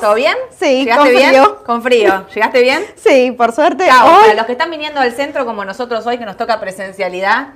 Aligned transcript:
¿Todo 0.00 0.14
bien? 0.14 0.34
Sí, 0.58 0.84
¿Llegaste 0.84 1.02
con 1.04 1.10
bien? 1.10 1.28
frío. 1.30 1.64
Con 1.64 1.82
frío. 1.82 2.26
¿Llegaste 2.34 2.62
bien? 2.62 2.84
Sí, 2.96 3.32
por 3.32 3.52
suerte. 3.52 3.84
Hoy- 3.84 3.90
Para 4.22 4.34
los 4.34 4.46
que 4.46 4.52
están 4.52 4.70
viniendo 4.70 5.00
del 5.00 5.12
centro, 5.12 5.44
como 5.44 5.64
nosotros 5.64 6.06
hoy, 6.06 6.18
que 6.18 6.24
nos 6.24 6.36
toca 6.36 6.58
presencialidad, 6.60 7.48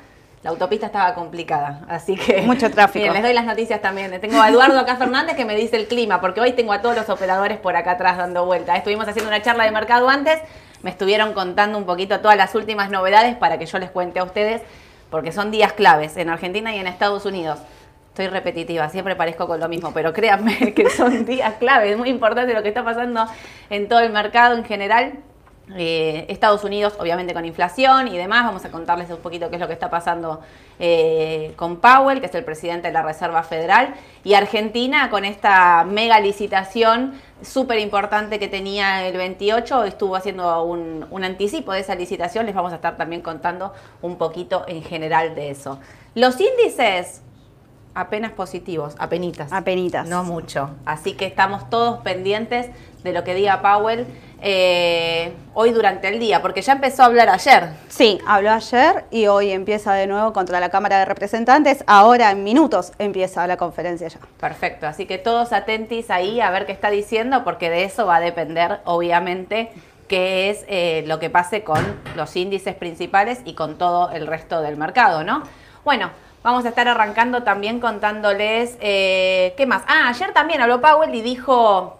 la 0.42 0.50
autopista 0.50 0.86
estaba 0.86 1.14
complicada. 1.14 1.80
Así 1.88 2.16
que. 2.16 2.42
Mucho 2.42 2.70
tráfico. 2.70 3.12
Les 3.12 3.22
doy 3.22 3.32
las 3.32 3.44
noticias 3.44 3.80
también. 3.80 4.20
Tengo 4.20 4.40
a 4.40 4.48
Eduardo 4.48 4.78
acá 4.78 4.96
Fernández 4.96 5.36
que 5.36 5.44
me 5.44 5.56
dice 5.56 5.76
el 5.76 5.86
clima, 5.88 6.20
porque 6.20 6.40
hoy 6.40 6.52
tengo 6.52 6.72
a 6.72 6.80
todos 6.80 6.94
los 6.96 7.08
operadores 7.08 7.58
por 7.58 7.74
acá 7.76 7.92
atrás 7.92 8.16
dando 8.16 8.44
vuelta. 8.44 8.76
Estuvimos 8.76 9.08
haciendo 9.08 9.28
una 9.28 9.42
charla 9.42 9.64
de 9.64 9.70
mercado 9.72 10.08
antes. 10.08 10.38
Me 10.82 10.90
estuvieron 10.90 11.32
contando 11.32 11.76
un 11.76 11.84
poquito 11.86 12.20
todas 12.20 12.36
las 12.36 12.54
últimas 12.54 12.88
novedades 12.90 13.34
para 13.36 13.58
que 13.58 13.66
yo 13.66 13.78
les 13.78 13.90
cuente 13.90 14.20
a 14.20 14.24
ustedes, 14.24 14.62
porque 15.10 15.32
son 15.32 15.50
días 15.50 15.72
claves 15.72 16.16
en 16.16 16.30
Argentina 16.30 16.72
y 16.72 16.78
en 16.78 16.86
Estados 16.86 17.24
Unidos. 17.26 17.58
Estoy 18.18 18.32
repetitiva, 18.32 18.88
siempre 18.88 19.14
parezco 19.14 19.46
con 19.46 19.60
lo 19.60 19.68
mismo, 19.68 19.92
pero 19.94 20.12
créanme 20.12 20.74
que 20.74 20.90
son 20.90 21.24
días 21.24 21.54
claves, 21.60 21.92
es 21.92 21.96
muy 21.96 22.08
importante 22.08 22.52
lo 22.52 22.64
que 22.64 22.68
está 22.70 22.82
pasando 22.82 23.24
en 23.70 23.86
todo 23.86 24.00
el 24.00 24.10
mercado 24.10 24.56
en 24.56 24.64
general. 24.64 25.12
Eh, 25.76 26.26
Estados 26.28 26.64
Unidos, 26.64 26.96
obviamente 26.98 27.32
con 27.32 27.44
inflación 27.44 28.08
y 28.08 28.16
demás, 28.16 28.44
vamos 28.44 28.64
a 28.64 28.72
contarles 28.72 29.08
un 29.10 29.18
poquito 29.18 29.50
qué 29.50 29.54
es 29.54 29.60
lo 29.60 29.68
que 29.68 29.74
está 29.74 29.88
pasando 29.88 30.40
eh, 30.80 31.52
con 31.54 31.76
Powell, 31.76 32.18
que 32.18 32.26
es 32.26 32.34
el 32.34 32.44
presidente 32.44 32.88
de 32.88 32.92
la 32.92 33.02
Reserva 33.02 33.44
Federal, 33.44 33.94
y 34.24 34.34
Argentina 34.34 35.10
con 35.10 35.24
esta 35.24 35.84
mega 35.84 36.18
licitación 36.18 37.20
súper 37.40 37.78
importante 37.78 38.40
que 38.40 38.48
tenía 38.48 39.06
el 39.06 39.16
28, 39.16 39.84
estuvo 39.84 40.16
haciendo 40.16 40.64
un, 40.64 41.06
un 41.08 41.22
anticipo 41.22 41.72
de 41.72 41.80
esa 41.80 41.94
licitación, 41.94 42.46
les 42.46 42.54
vamos 42.56 42.72
a 42.72 42.76
estar 42.76 42.96
también 42.96 43.22
contando 43.22 43.72
un 44.02 44.18
poquito 44.18 44.64
en 44.66 44.82
general 44.82 45.36
de 45.36 45.50
eso. 45.50 45.78
Los 46.16 46.40
índices 46.40 47.22
apenas 47.94 48.32
positivos, 48.32 48.94
apenitas. 48.98 49.52
Apenitas. 49.52 50.06
No 50.08 50.24
mucho. 50.24 50.70
Así 50.84 51.14
que 51.14 51.26
estamos 51.26 51.68
todos 51.70 52.00
pendientes 52.00 52.66
de 53.02 53.12
lo 53.12 53.24
que 53.24 53.34
diga 53.34 53.62
Powell 53.62 54.06
eh, 54.40 55.32
hoy 55.54 55.72
durante 55.72 56.08
el 56.08 56.20
día, 56.20 56.42
porque 56.42 56.62
ya 56.62 56.74
empezó 56.74 57.02
a 57.02 57.06
hablar 57.06 57.28
ayer. 57.28 57.70
Sí, 57.88 58.20
habló 58.26 58.50
ayer 58.50 59.04
y 59.10 59.26
hoy 59.26 59.50
empieza 59.50 59.94
de 59.94 60.06
nuevo 60.06 60.32
contra 60.32 60.60
la 60.60 60.68
Cámara 60.68 60.98
de 60.98 61.04
Representantes. 61.04 61.82
Ahora 61.86 62.30
en 62.30 62.44
minutos 62.44 62.92
empieza 62.98 63.46
la 63.46 63.56
conferencia 63.56 64.08
ya. 64.08 64.20
Perfecto, 64.38 64.86
así 64.86 65.06
que 65.06 65.18
todos 65.18 65.52
atentis 65.52 66.10
ahí 66.10 66.40
a 66.40 66.50
ver 66.50 66.66
qué 66.66 66.72
está 66.72 66.90
diciendo, 66.90 67.42
porque 67.42 67.70
de 67.70 67.84
eso 67.84 68.06
va 68.06 68.16
a 68.16 68.20
depender, 68.20 68.80
obviamente, 68.84 69.72
qué 70.06 70.50
es 70.50 70.64
eh, 70.68 71.04
lo 71.06 71.18
que 71.18 71.30
pase 71.30 71.64
con 71.64 71.84
los 72.16 72.34
índices 72.36 72.74
principales 72.74 73.40
y 73.44 73.54
con 73.54 73.76
todo 73.76 74.10
el 74.10 74.26
resto 74.26 74.62
del 74.62 74.76
mercado, 74.76 75.24
¿no? 75.24 75.42
Bueno, 75.84 76.10
vamos 76.42 76.64
a 76.64 76.68
estar 76.68 76.88
arrancando 76.88 77.42
también 77.42 77.80
contándoles, 77.80 78.76
eh, 78.80 79.54
¿qué 79.56 79.66
más? 79.66 79.82
Ah, 79.86 80.08
ayer 80.08 80.32
también 80.32 80.60
habló 80.60 80.80
Powell 80.80 81.14
y 81.14 81.22
dijo, 81.22 81.98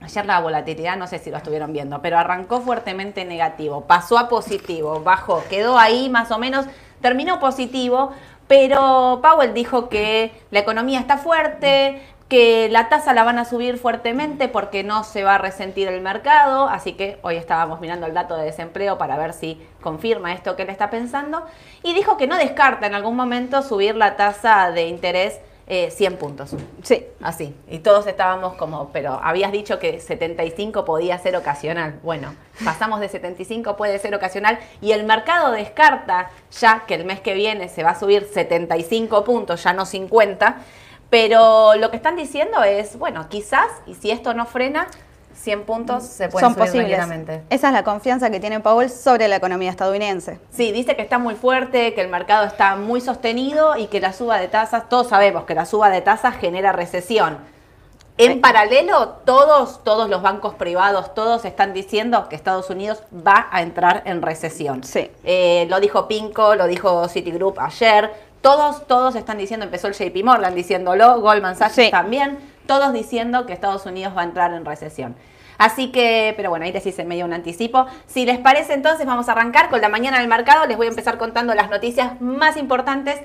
ayer 0.00 0.26
la 0.26 0.40
volatilidad, 0.40 0.96
no 0.96 1.06
sé 1.06 1.18
si 1.18 1.30
lo 1.30 1.38
estuvieron 1.38 1.72
viendo, 1.72 2.00
pero 2.02 2.18
arrancó 2.18 2.60
fuertemente 2.60 3.24
negativo, 3.24 3.82
pasó 3.82 4.18
a 4.18 4.28
positivo, 4.28 5.00
bajó, 5.00 5.42
quedó 5.48 5.78
ahí 5.78 6.08
más 6.08 6.30
o 6.30 6.38
menos, 6.38 6.66
terminó 7.00 7.40
positivo, 7.40 8.12
pero 8.46 9.20
Powell 9.22 9.54
dijo 9.54 9.88
que 9.88 10.32
la 10.50 10.60
economía 10.60 11.00
está 11.00 11.18
fuerte, 11.18 12.02
que 12.28 12.68
la 12.70 12.88
tasa 12.88 13.14
la 13.14 13.24
van 13.24 13.38
a 13.38 13.44
subir 13.44 13.78
fuertemente 13.78 14.48
porque 14.48 14.84
no 14.84 15.02
se 15.02 15.24
va 15.24 15.36
a 15.36 15.38
resentir 15.38 15.88
el 15.88 16.00
mercado, 16.02 16.68
así 16.68 16.92
que 16.92 17.18
hoy 17.22 17.36
estábamos 17.36 17.80
mirando 17.80 18.06
el 18.06 18.14
dato 18.14 18.36
de 18.36 18.44
desempleo 18.44 18.98
para 18.98 19.16
ver 19.16 19.32
si 19.32 19.60
confirma 19.80 20.34
esto 20.34 20.54
que 20.54 20.62
él 20.62 20.70
está 20.70 20.90
pensando, 20.90 21.44
y 21.82 21.94
dijo 21.94 22.16
que 22.18 22.26
no 22.26 22.36
descarta 22.36 22.86
en 22.86 22.94
algún 22.94 23.16
momento 23.16 23.62
subir 23.62 23.96
la 23.96 24.16
tasa 24.16 24.70
de 24.70 24.88
interés 24.88 25.40
eh, 25.70 25.90
100 25.90 26.16
puntos. 26.16 26.56
Sí. 26.82 27.04
Así. 27.20 27.54
Y 27.68 27.80
todos 27.80 28.06
estábamos 28.06 28.54
como, 28.54 28.88
pero 28.90 29.20
habías 29.22 29.52
dicho 29.52 29.78
que 29.78 30.00
75 30.00 30.86
podía 30.86 31.18
ser 31.18 31.36
ocasional. 31.36 32.00
Bueno, 32.02 32.34
pasamos 32.64 33.00
de 33.00 33.10
75 33.10 33.76
puede 33.76 33.98
ser 33.98 34.14
ocasional 34.14 34.58
y 34.80 34.92
el 34.92 35.04
mercado 35.04 35.52
descarta 35.52 36.30
ya 36.58 36.84
que 36.86 36.94
el 36.94 37.04
mes 37.04 37.20
que 37.20 37.34
viene 37.34 37.68
se 37.68 37.82
va 37.82 37.90
a 37.90 38.00
subir 38.00 38.26
75 38.32 39.24
puntos, 39.24 39.62
ya 39.62 39.74
no 39.74 39.84
50. 39.84 40.56
Pero 41.10 41.74
lo 41.76 41.90
que 41.90 41.96
están 41.96 42.16
diciendo 42.16 42.62
es, 42.62 42.98
bueno, 42.98 43.28
quizás, 43.28 43.68
y 43.86 43.94
si 43.94 44.10
esto 44.10 44.34
no 44.34 44.44
frena, 44.46 44.86
100 45.34 45.64
puntos 45.64 46.02
se 46.04 46.28
pueden 46.28 46.46
Son 46.46 46.54
subir 46.54 46.82
posibles. 46.84 47.40
Esa 47.48 47.68
es 47.68 47.72
la 47.72 47.84
confianza 47.84 48.28
que 48.30 48.40
tiene 48.40 48.60
Powell 48.60 48.90
sobre 48.90 49.28
la 49.28 49.36
economía 49.36 49.70
estadounidense. 49.70 50.38
Sí, 50.50 50.72
dice 50.72 50.96
que 50.96 51.02
está 51.02 51.18
muy 51.18 51.36
fuerte, 51.36 51.94
que 51.94 52.00
el 52.00 52.08
mercado 52.08 52.44
está 52.44 52.76
muy 52.76 53.00
sostenido 53.00 53.76
y 53.76 53.86
que 53.86 54.00
la 54.00 54.12
suba 54.12 54.38
de 54.38 54.48
tasas, 54.48 54.88
todos 54.88 55.08
sabemos 55.08 55.44
que 55.44 55.54
la 55.54 55.64
suba 55.64 55.90
de 55.90 56.00
tasas 56.00 56.36
genera 56.36 56.72
recesión. 56.72 57.38
En 58.20 58.32
Sí. 58.32 58.38
paralelo, 58.40 59.20
todos, 59.24 59.84
todos 59.84 60.10
los 60.10 60.22
bancos 60.22 60.54
privados, 60.54 61.14
todos 61.14 61.44
están 61.44 61.72
diciendo 61.72 62.28
que 62.28 62.34
Estados 62.34 62.68
Unidos 62.68 63.04
va 63.14 63.46
a 63.52 63.62
entrar 63.62 64.02
en 64.06 64.22
recesión. 64.22 64.82
Sí. 64.82 65.08
Eh, 65.22 65.68
lo 65.70 65.78
dijo 65.78 66.08
Pinco, 66.08 66.56
lo 66.56 66.66
dijo 66.66 67.06
Citigroup 67.08 67.60
ayer. 67.60 68.12
Todos, 68.40 68.86
todos 68.86 69.16
están 69.16 69.38
diciendo, 69.38 69.64
empezó 69.64 69.88
el 69.88 69.94
JP 69.94 70.24
Morgan 70.24 70.54
diciéndolo, 70.54 71.20
Goldman 71.20 71.56
Sachs 71.56 71.74
Sí. 71.74 71.90
también, 71.90 72.38
todos 72.66 72.92
diciendo 72.92 73.46
que 73.46 73.52
Estados 73.52 73.84
Unidos 73.86 74.14
va 74.16 74.22
a 74.22 74.24
entrar 74.24 74.52
en 74.52 74.64
recesión. 74.64 75.16
Así 75.58 75.90
que, 75.90 76.34
pero 76.36 76.50
bueno, 76.50 76.64
ahí 76.64 76.72
les 76.72 76.86
hice 76.86 77.04
medio 77.04 77.24
un 77.24 77.32
anticipo. 77.32 77.86
Si 78.06 78.24
les 78.24 78.38
parece, 78.38 78.74
entonces 78.74 79.04
vamos 79.06 79.28
a 79.28 79.32
arrancar 79.32 79.70
con 79.70 79.80
la 79.80 79.88
mañana 79.88 80.20
del 80.20 80.28
mercado. 80.28 80.66
Les 80.66 80.76
voy 80.76 80.86
a 80.86 80.90
empezar 80.90 81.18
contando 81.18 81.52
las 81.54 81.68
noticias 81.68 82.20
más 82.20 82.56
importantes. 82.56 83.18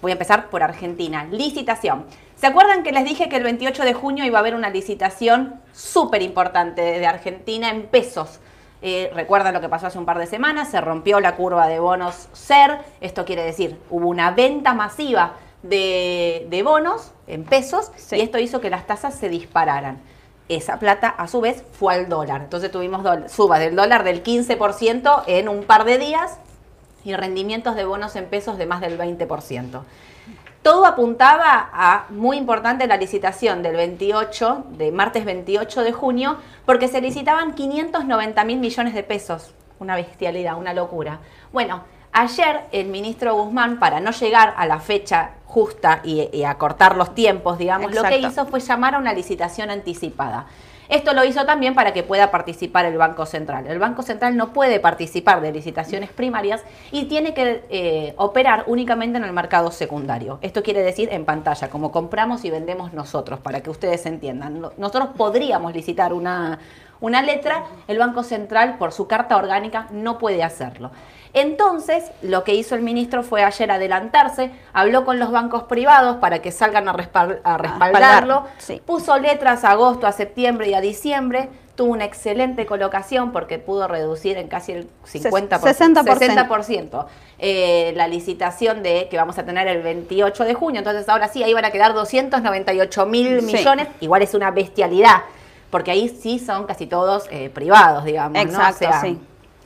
Voy 0.00 0.12
a 0.12 0.14
empezar 0.14 0.50
por 0.50 0.62
Argentina. 0.62 1.24
Licitación. 1.24 2.06
¿Se 2.36 2.46
acuerdan 2.46 2.84
que 2.84 2.92
les 2.92 3.04
dije 3.04 3.28
que 3.28 3.36
el 3.36 3.42
28 3.42 3.82
de 3.82 3.92
junio 3.92 4.24
iba 4.24 4.38
a 4.38 4.40
haber 4.40 4.54
una 4.54 4.70
licitación 4.70 5.60
súper 5.72 6.22
importante 6.22 6.80
de 6.80 7.06
Argentina 7.06 7.70
en 7.70 7.82
pesos? 7.88 8.38
Eh, 8.82 9.10
recuerdan 9.14 9.52
lo 9.54 9.60
que 9.60 9.68
pasó 9.68 9.86
hace 9.88 9.98
un 9.98 10.06
par 10.06 10.18
de 10.18 10.26
semanas, 10.26 10.70
se 10.70 10.80
rompió 10.80 11.20
la 11.20 11.36
curva 11.36 11.66
de 11.68 11.78
bonos 11.80 12.28
SER, 12.32 12.78
esto 13.00 13.24
quiere 13.26 13.42
decir, 13.44 13.78
hubo 13.90 14.08
una 14.08 14.30
venta 14.30 14.72
masiva 14.74 15.34
de, 15.62 16.46
de 16.48 16.62
bonos 16.62 17.12
en 17.26 17.44
pesos 17.44 17.92
Sí. 17.96 18.16
y 18.16 18.20
esto 18.22 18.38
hizo 18.38 18.60
que 18.62 18.70
las 18.70 18.86
tasas 18.86 19.14
se 19.14 19.28
dispararan. 19.28 19.98
Esa 20.48 20.78
plata, 20.78 21.08
a 21.08 21.28
su 21.28 21.40
vez, 21.42 21.62
fue 21.72 21.94
al 21.94 22.08
dólar. 22.08 22.40
Entonces 22.40 22.70
tuvimos 22.72 23.02
dol- 23.04 23.28
suba 23.28 23.58
del 23.58 23.76
dólar 23.76 24.02
del 24.02 24.22
15% 24.22 25.24
en 25.26 25.48
un 25.48 25.62
par 25.64 25.84
de 25.84 25.98
días 25.98 26.38
y 27.04 27.14
rendimientos 27.14 27.76
de 27.76 27.84
bonos 27.84 28.16
en 28.16 28.24
pesos 28.26 28.58
de 28.58 28.66
más 28.66 28.80
del 28.80 28.98
20%. 28.98 29.82
Todo 30.62 30.84
apuntaba 30.84 31.70
a, 31.72 32.04
muy 32.10 32.36
importante, 32.36 32.86
la 32.86 32.98
licitación 32.98 33.62
del 33.62 33.76
28, 33.76 34.64
de 34.72 34.92
martes 34.92 35.24
28 35.24 35.82
de 35.82 35.92
junio, 35.92 36.36
porque 36.66 36.88
se 36.88 37.00
licitaban 37.00 37.54
590 37.54 38.44
mil 38.44 38.58
millones 38.58 38.94
de 38.94 39.02
pesos. 39.02 39.54
Una 39.78 39.96
bestialidad, 39.96 40.58
una 40.58 40.74
locura. 40.74 41.20
Bueno, 41.50 41.84
ayer 42.12 42.62
el 42.72 42.88
ministro 42.88 43.34
Guzmán, 43.34 43.78
para 43.78 44.00
no 44.00 44.10
llegar 44.10 44.52
a 44.58 44.66
la 44.66 44.80
fecha 44.80 45.30
justa 45.46 46.00
y, 46.04 46.28
y 46.30 46.44
acortar 46.44 46.96
los 46.96 47.14
tiempos, 47.14 47.56
digamos, 47.56 47.94
lo 47.94 48.02
que 48.02 48.18
hizo 48.18 48.44
fue 48.44 48.60
llamar 48.60 48.96
a 48.96 48.98
una 48.98 49.14
licitación 49.14 49.70
anticipada. 49.70 50.46
Esto 50.90 51.14
lo 51.14 51.24
hizo 51.24 51.46
también 51.46 51.74
para 51.74 51.92
que 51.92 52.02
pueda 52.02 52.30
participar 52.30 52.84
el 52.84 52.98
Banco 52.98 53.24
Central. 53.24 53.66
El 53.68 53.78
Banco 53.78 54.02
Central 54.02 54.36
no 54.36 54.52
puede 54.52 54.80
participar 54.80 55.40
de 55.40 55.52
licitaciones 55.52 56.10
primarias 56.10 56.62
y 56.90 57.04
tiene 57.04 57.32
que 57.32 57.64
eh, 57.70 58.14
operar 58.16 58.64
únicamente 58.66 59.16
en 59.16 59.24
el 59.24 59.32
mercado 59.32 59.70
secundario. 59.70 60.38
Esto 60.42 60.62
quiere 60.62 60.82
decir 60.82 61.08
en 61.12 61.24
pantalla, 61.24 61.70
como 61.70 61.92
compramos 61.92 62.44
y 62.44 62.50
vendemos 62.50 62.92
nosotros, 62.92 63.38
para 63.40 63.60
que 63.62 63.70
ustedes 63.70 64.04
entiendan. 64.06 64.60
No- 64.60 64.72
Nosotros 64.76 65.10
podríamos 65.16 65.72
licitar 65.72 66.12
una, 66.12 66.58
una 67.00 67.22
letra, 67.22 67.64
el 67.86 67.98
Banco 67.98 68.22
Central, 68.24 68.76
por 68.76 68.92
su 68.92 69.06
carta 69.06 69.36
orgánica, 69.36 69.86
no 69.92 70.18
puede 70.18 70.42
hacerlo. 70.42 70.90
Entonces, 71.32 72.10
lo 72.22 72.44
que 72.44 72.54
hizo 72.54 72.74
el 72.74 72.82
ministro 72.82 73.22
fue 73.22 73.44
ayer 73.44 73.70
adelantarse, 73.70 74.50
habló 74.72 75.04
con 75.04 75.18
los 75.18 75.30
bancos 75.30 75.64
privados 75.64 76.16
para 76.16 76.40
que 76.42 76.50
salgan 76.52 76.88
a, 76.88 76.92
respal- 76.92 77.40
a 77.44 77.56
respaldarlo, 77.56 78.44
sí. 78.58 78.82
puso 78.84 79.18
letras 79.18 79.64
a 79.64 79.70
agosto, 79.72 80.06
a 80.06 80.12
septiembre 80.12 80.68
y 80.70 80.74
a 80.74 80.80
diciembre, 80.80 81.48
tuvo 81.76 81.92
una 81.92 82.04
excelente 82.04 82.66
colocación 82.66 83.32
porque 83.32 83.58
pudo 83.58 83.88
reducir 83.88 84.36
en 84.36 84.48
casi 84.48 84.72
el 84.72 84.88
50%, 85.06 85.48
60%. 85.48 86.48
60%, 86.48 87.06
eh, 87.38 87.92
la 87.96 88.06
licitación 88.06 88.82
de 88.82 89.08
que 89.08 89.16
vamos 89.16 89.38
a 89.38 89.44
tener 89.44 89.66
el 89.68 89.82
28 89.82 90.44
de 90.44 90.52
junio. 90.54 90.78
Entonces 90.80 91.08
ahora 91.08 91.28
sí, 91.28 91.42
ahí 91.42 91.54
van 91.54 91.64
a 91.64 91.70
quedar 91.70 91.94
298 91.94 93.06
mil 93.06 93.40
Sí. 93.40 93.56
millones, 93.56 93.88
igual 94.00 94.20
es 94.22 94.34
una 94.34 94.50
bestialidad, 94.50 95.22
porque 95.70 95.92
ahí 95.92 96.08
sí 96.08 96.38
son 96.38 96.66
casi 96.66 96.86
todos 96.86 97.26
eh, 97.30 97.48
privados, 97.48 98.04
digamos. 98.04 98.34
¿no? 98.34 98.40
O 98.42 98.44
Exacto, 98.44 98.78
sea, 98.78 99.00
sí. 99.00 99.18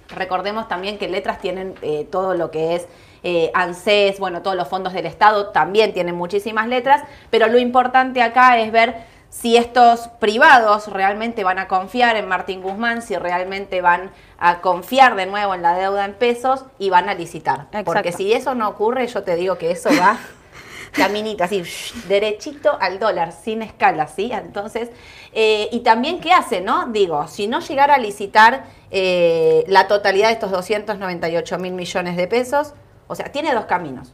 Recordemos 0.08 0.68
también 0.68 0.98
que 0.98 1.08
letras 1.08 1.40
tienen 1.40 1.74
eh, 1.82 2.06
todo 2.10 2.34
lo 2.34 2.50
que 2.50 2.76
es 2.76 2.86
eh, 3.22 3.50
ANSES, 3.54 4.18
bueno, 4.18 4.42
todos 4.42 4.56
los 4.56 4.68
fondos 4.68 4.92
del 4.92 5.06
Estado 5.06 5.48
también 5.48 5.94
tienen 5.94 6.14
muchísimas 6.14 6.68
letras, 6.68 7.02
pero 7.30 7.46
lo 7.46 7.58
importante 7.58 8.20
acá 8.20 8.58
es 8.58 8.70
ver 8.70 8.96
si 9.30 9.56
estos 9.56 10.08
privados 10.20 10.88
realmente 10.88 11.42
van 11.42 11.58
a 11.58 11.66
confiar 11.66 12.16
en 12.16 12.28
Martín 12.28 12.62
Guzmán, 12.62 13.02
si 13.02 13.16
realmente 13.16 13.80
van 13.80 14.12
a 14.38 14.60
confiar 14.60 15.16
de 15.16 15.26
nuevo 15.26 15.54
en 15.54 15.62
la 15.62 15.74
deuda 15.74 16.04
en 16.04 16.14
pesos 16.14 16.64
y 16.78 16.90
van 16.90 17.08
a 17.08 17.14
licitar. 17.14 17.66
Porque 17.84 18.12
si 18.12 18.32
eso 18.32 18.54
no 18.54 18.68
ocurre, 18.68 19.06
yo 19.08 19.24
te 19.24 19.34
digo 19.34 19.58
que 19.58 19.72
eso 19.72 19.90
va 19.98 20.18
caminito 20.92 21.42
así, 21.42 21.64
derechito 22.06 22.78
al 22.80 23.00
dólar, 23.00 23.32
sin 23.32 23.62
escala, 23.62 24.06
¿sí? 24.06 24.30
Entonces, 24.32 24.90
eh, 25.32 25.68
y 25.72 25.80
también, 25.80 26.20
¿qué 26.20 26.32
hace, 26.32 26.60
no? 26.60 26.86
Digo, 26.86 27.26
si 27.26 27.48
no 27.48 27.58
llegara 27.58 27.94
a 27.94 27.98
licitar 27.98 28.66
eh, 28.96 29.64
la 29.66 29.88
totalidad 29.88 30.28
de 30.28 30.34
estos 30.34 30.52
298 30.52 31.58
mil 31.58 31.72
millones 31.72 32.16
de 32.16 32.28
pesos, 32.28 32.74
o 33.08 33.16
sea, 33.16 33.32
tiene 33.32 33.52
dos 33.52 33.64
caminos. 33.64 34.12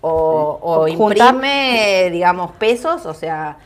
O, 0.00 0.58
o 0.62 0.88
imprime, 0.88 2.08
digamos, 2.10 2.52
pesos, 2.52 3.04
o 3.04 3.12
sea, 3.12 3.58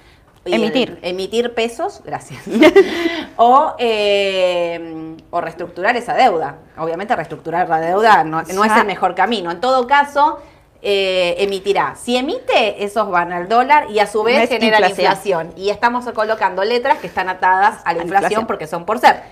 Emitir. 0.44 0.98
emitir 1.02 1.54
pesos, 1.54 2.02
gracias. 2.04 2.42
o, 3.36 3.76
eh, 3.78 5.16
o 5.30 5.40
reestructurar 5.40 5.96
esa 5.96 6.14
deuda. 6.14 6.56
Obviamente 6.76 7.14
reestructurar 7.14 7.68
la 7.68 7.80
deuda 7.80 8.24
no, 8.24 8.42
no 8.42 8.64
es 8.64 8.72
el 8.72 8.84
mejor 8.84 9.14
camino. 9.14 9.52
En 9.52 9.60
todo 9.60 9.86
caso, 9.86 10.40
eh, 10.80 11.36
emitirá. 11.38 11.94
Si 11.94 12.16
emite, 12.16 12.82
esos 12.82 13.08
van 13.08 13.32
al 13.32 13.48
dólar 13.48 13.88
y 13.92 14.00
a 14.00 14.08
su 14.08 14.24
vez 14.24 14.48
genera 14.48 14.80
la 14.80 14.88
inflación. 14.88 15.52
Y 15.56 15.70
estamos 15.70 16.04
colocando 16.10 16.64
letras 16.64 16.98
que 16.98 17.06
están 17.06 17.28
atadas 17.28 17.80
a 17.84 17.92
la 17.92 18.02
inflación 18.02 18.48
porque 18.48 18.66
son 18.66 18.84
por 18.84 18.98
ser 18.98 19.22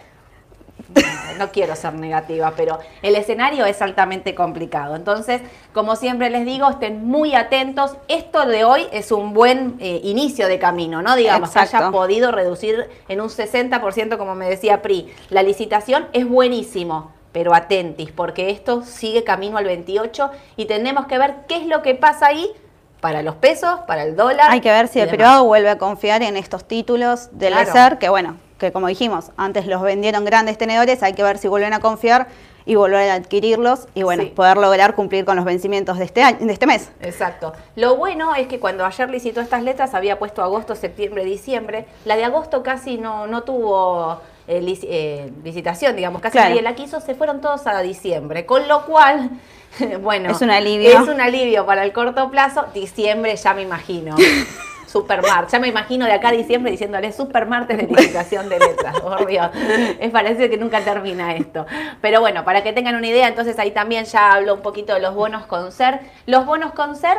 no 1.39 1.51
quiero 1.51 1.75
ser 1.77 1.95
negativa, 1.95 2.53
pero 2.57 2.79
el 3.03 3.17
escenario 3.17 3.65
es 3.67 3.81
altamente 3.83 4.35
complicado. 4.35 4.97
Entonces, 4.97 5.41
como 5.73 5.97
siempre 5.97 6.31
les 6.31 6.45
digo, 6.45 6.69
estén 6.69 7.05
muy 7.07 7.35
atentos. 7.35 7.97
Esto 8.09 8.47
de 8.47 8.65
hoy 8.65 8.87
es 8.93 9.13
un 9.13 9.33
buen 9.33 9.77
eh, 9.81 10.01
inicio 10.05 10.49
de 10.49 10.59
camino, 10.59 11.03
¿no? 11.03 11.17
Digamos, 11.17 11.57
haya 11.57 11.91
podido 11.91 12.31
reducir 12.31 12.89
en 13.09 13.21
un 13.21 13.29
60%, 13.29 14.19
como 14.19 14.35
me 14.35 14.49
decía 14.49 14.83
Pri. 14.83 15.13
La 15.31 15.43
licitación 15.43 16.07
es 16.13 16.29
buenísimo 16.29 17.13
pero 17.33 17.55
atentis, 17.55 18.11
porque 18.11 18.51
esto 18.51 18.83
sigue 18.83 19.23
camino 19.23 19.57
al 19.57 19.65
28 19.65 20.31
y 20.57 20.65
tenemos 20.65 21.07
que 21.07 21.17
ver 21.17 21.35
qué 21.47 21.59
es 21.59 21.67
lo 21.67 21.81
que 21.81 21.95
pasa 21.95 22.27
ahí 22.27 22.51
para 23.01 23.23
los 23.23 23.37
pesos, 23.37 23.81
para 23.87 24.03
el 24.03 24.17
dólar. 24.17 24.51
Hay 24.51 24.61
que 24.61 24.71
ver 24.71 24.89
si 24.89 25.01
el 25.01 25.09
privado 25.09 25.45
vuelve 25.45 25.71
a 25.71 25.79
confiar 25.79 26.23
en 26.23 26.37
estos 26.37 26.67
títulos 26.67 27.29
del 27.33 27.55
claro. 27.55 27.99
que 27.99 28.09
bueno, 28.09 28.37
que 28.61 28.71
como 28.71 28.87
dijimos, 28.87 29.33
antes 29.37 29.67
los 29.67 29.83
vendieron 29.83 30.25
grandes 30.25 30.59
tenedores, 30.59 31.03
hay 31.03 31.15
que 31.15 31.23
ver 31.25 31.39
si 31.39 31.49
vuelven 31.49 31.73
a 31.73 31.81
confiar 31.81 32.29
y 32.67 32.75
volver 32.75 33.11
a 33.11 33.15
adquirirlos 33.15 33.89
y 33.95 34.03
bueno, 34.03 34.25
poder 34.35 34.59
lograr 34.59 34.95
cumplir 34.95 35.25
con 35.25 35.35
los 35.35 35.45
vencimientos 35.45 35.99
de 35.99 36.05
este, 36.05 36.23
año, 36.23 36.39
de 36.41 36.53
este 36.53 36.67
mes. 36.67 36.91
Exacto. 37.01 37.53
Lo 37.75 37.97
bueno 37.97 38.35
es 38.35 38.47
que 38.47 38.61
cuando 38.61 38.85
ayer 38.85 39.11
licitó 39.11 39.41
estas 39.41 39.63
letras 39.63 39.95
había 39.95 40.19
puesto 40.19 40.43
agosto, 40.43 40.77
septiembre, 40.77 41.25
diciembre. 41.25 41.87
La 42.05 42.17
de 42.17 42.25
agosto 42.25 42.63
casi 42.63 42.99
no, 42.99 43.27
no 43.27 43.43
tuvo 43.43 44.21
eh, 44.47 44.77
eh, 44.83 45.33
licitación, 45.43 45.97
digamos, 45.97 46.21
casi 46.21 46.39
nadie 46.39 46.63
la 46.63 46.75
quiso, 46.75 47.01
se 47.01 47.15
fueron 47.15 47.41
todos 47.41 47.67
a 47.67 47.81
diciembre. 47.81 48.45
Con 48.45 48.69
lo 48.69 48.85
cual, 48.85 49.31
bueno, 50.03 50.31
es 50.31 50.41
un 50.43 50.51
alivio. 50.51 50.91
Es 50.91 51.09
un 51.09 51.21
alivio 51.21 51.65
para 51.65 51.83
el 51.83 51.93
corto 51.93 52.31
plazo. 52.31 52.67
Diciembre 52.75 53.35
ya 53.37 53.55
me 53.55 53.63
imagino. 53.63 54.17
Supermart. 54.91 55.51
Ya 55.51 55.61
me 55.61 55.69
imagino 55.69 56.05
de 56.07 56.13
acá 56.13 56.31
a 56.31 56.33
diciembre 56.33 56.73
diciéndole 56.73 57.13
Supermartes 57.13 57.77
de 57.77 57.85
licitación 57.85 58.49
de 58.49 58.59
letras. 58.59 59.01
Por 59.01 59.27
Dios. 59.27 59.49
Es 60.01 60.11
parece 60.11 60.51
que 60.51 60.57
nunca 60.57 60.81
termina 60.81 61.35
esto. 61.35 61.65
Pero 62.01 62.21
bueno, 62.21 62.45
para 62.45 62.63
que 62.63 62.73
tengan 62.73 62.97
una 62.97 63.07
idea, 63.07 63.29
entonces 63.29 63.59
ahí 63.59 63.71
también 63.71 64.05
ya 64.05 64.33
hablo 64.33 64.55
un 64.55 64.63
poquito 64.63 64.95
de 64.95 65.01
los 65.01 65.15
bonos 65.15 65.47
con 65.47 65.71
ser. 65.71 66.01
Los 66.27 66.45
bonos 66.45 66.73
con 66.73 66.97
ser 66.97 67.19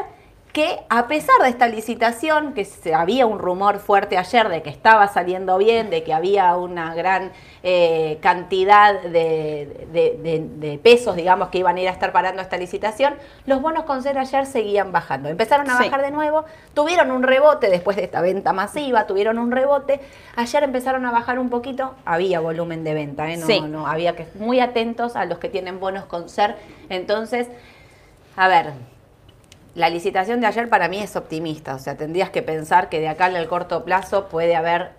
que 0.54 0.80
a 0.90 1.08
pesar 1.08 1.42
de 1.42 1.50
esta 1.50 1.68
licitación, 1.68 2.54
que 2.54 2.66
se, 2.66 2.94
había 2.94 3.26
un 3.26 3.40
rumor 3.40 3.80
fuerte 3.80 4.18
ayer 4.18 4.50
de 4.50 4.62
que 4.62 4.70
estaba 4.70 5.08
saliendo 5.08 5.58
bien, 5.58 5.90
de 5.90 6.04
que 6.04 6.14
había 6.14 6.56
una 6.58 6.94
gran 6.94 7.32
eh, 7.64 8.18
cantidad 8.22 9.02
de, 9.02 10.80
pesos, 10.84 11.16
digamos, 11.16 11.50
que 11.50 11.60
iban 11.60 11.78
a 11.78 11.82
ir 11.82 11.88
a 11.88 11.92
estar 11.92 12.12
parando 12.12 12.42
esta 12.42 12.58
licitación, 12.58 13.16
los 13.46 13.62
bonos 13.62 13.86
con 13.86 14.04
cero 14.04 14.20
ayer 14.20 14.46
seguían 14.46 14.92
bajando. 14.92 15.30
Empezaron 15.30 15.70
a 15.70 15.76
bajar 15.76 16.02
de 16.02 16.12
nuevo, 16.12 16.44
tuvieron 16.74 17.12
un 17.12 17.24
rebote 17.24 17.70
después 17.70 17.96
de 17.96 18.04
esta 18.04 18.20
venta 18.20 18.52
masiva, 18.52 19.08
tuvieron 19.08 19.38
un 19.38 19.52
rebote, 19.52 20.02
ayer 20.36 20.64
empezaron 20.64 21.06
a 21.06 21.12
bajar 21.12 21.40
un 21.40 21.50
poquito, 21.50 21.96
había 22.04 22.42
volumen 22.42 22.84
de 22.84 22.94
venta, 22.94 23.32
¿eh? 23.32 23.38
no, 23.38 23.68
no, 23.68 23.88
había 23.88 24.16
que 24.16 24.28
muy 24.36 24.60
atentos 24.60 25.16
a 25.16 25.24
los 25.26 25.38
que 25.38 25.48
tienen 25.48 25.80
bonos 25.80 26.06
con 26.06 26.28
ser. 26.28 26.58
Entonces, 26.90 27.48
a 28.36 28.48
ver, 28.48 28.74
la 29.76 29.90
licitación 29.90 30.42
de 30.42 30.48
ayer 30.48 30.70
para 30.70 30.88
mí 30.88 31.00
es 31.00 31.16
optimista, 31.16 31.76
o 31.76 31.80
sea, 31.80 31.96
tendrías 31.96 32.30
que 32.30 32.42
pensar 32.42 32.90
que 32.90 33.00
de 33.00 33.08
acá 33.08 33.26
al 33.26 33.48
corto 33.48 33.86
plazo 33.86 34.28
puede 34.28 34.56
haber, 34.56 34.92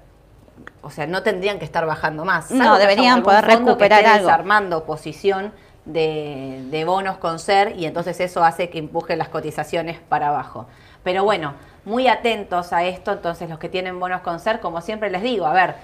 o 0.81 0.91
sea, 0.91 1.07
no 1.07 1.23
tendrían 1.23 1.59
que 1.59 1.65
estar 1.65 1.85
bajando 1.87 2.25
más. 2.25 2.51
No, 2.51 2.79
deberían 2.79 3.23
poder 3.23 3.45
recuperar 3.45 4.05
algo. 4.05 4.27
desarmando 4.27 4.85
posición 4.85 5.53
de, 5.85 6.65
de, 6.71 6.85
bonos 6.85 7.19
con 7.19 7.39
ser 7.39 7.77
y 7.77 7.87
entonces 7.87 8.19
eso 8.21 8.45
hace 8.45 8.71
que 8.71 8.79
empuje 8.79 9.17
las 9.17 9.29
cotizaciones 9.29 9.99
para 10.01 10.29
abajo. 10.29 10.67
Pero 11.03 11.25
bueno, 11.25 11.55
muy 11.85 12.09
atentos 12.09 12.73
a 12.73 12.85
esto, 12.85 13.13
entonces 13.13 13.51
los 13.51 13.59
que 13.59 13.69
tienen 13.69 13.99
bonos 13.99 14.21
con 14.23 14.41
ser, 14.41 14.61
como 14.61 14.81
siempre 14.81 15.11
les 15.11 15.23
digo, 15.23 15.47
a 15.47 15.53
ver, 15.53 15.75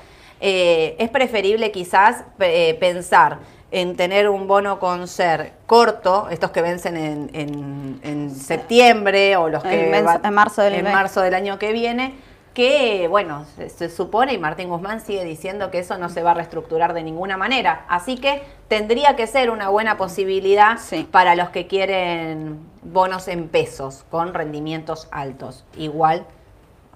eh, 0.41 0.95
es 0.99 1.11
preferible 1.11 1.73
quizás 1.73 2.25
eh, 2.39 2.77
pensar 2.79 3.39
en 3.71 3.97
tener 3.97 4.29
un 4.29 4.47
bono 4.47 4.79
con 4.79 5.09
ser 5.09 5.53
corto, 5.67 6.29
estos 6.31 6.51
que 6.51 6.63
vencen 6.63 6.97
en, 7.33 8.31
septiembre 8.35 9.37
o 9.37 9.49
los 9.49 9.63
que 9.63 9.95
en, 9.95 10.35
marzo, 10.35 10.63
del 10.63 10.75
en 10.75 10.85
marzo 10.85 11.21
del 11.21 11.35
año 11.35 11.59
que 11.59 11.73
viene, 11.73 12.15
que 12.55 13.07
bueno, 13.09 13.45
se, 13.69 13.91
supone 13.91 14.33
y 14.33 14.39
Martín 14.39 14.69
Guzmán 14.69 15.01
sigue 15.01 15.25
diciendo 15.25 15.71
que 15.71 15.81
eso 15.81 15.99
no 15.99 16.09
se 16.09 16.23
va 16.23 16.31
a 16.31 16.35
reestructurar 16.35 16.95
de 16.95 17.03
ninguna 17.03 17.37
manera. 17.37 17.85
Así 17.89 18.17
que 18.17 18.43
tendría 18.69 19.17
que 19.17 19.27
ser 19.27 19.51
una 19.51 19.69
buena 19.69 19.97
posibilidad 19.97 20.79
para 21.11 21.35
los 21.35 21.51
que 21.51 21.67
quieren 21.67 22.59
bonos 22.83 23.29
en 23.29 23.49
pesos 23.49 24.05
con 24.11 24.35
rendimientos 24.35 25.09
altos. 25.11 25.65
Igual 25.77 26.27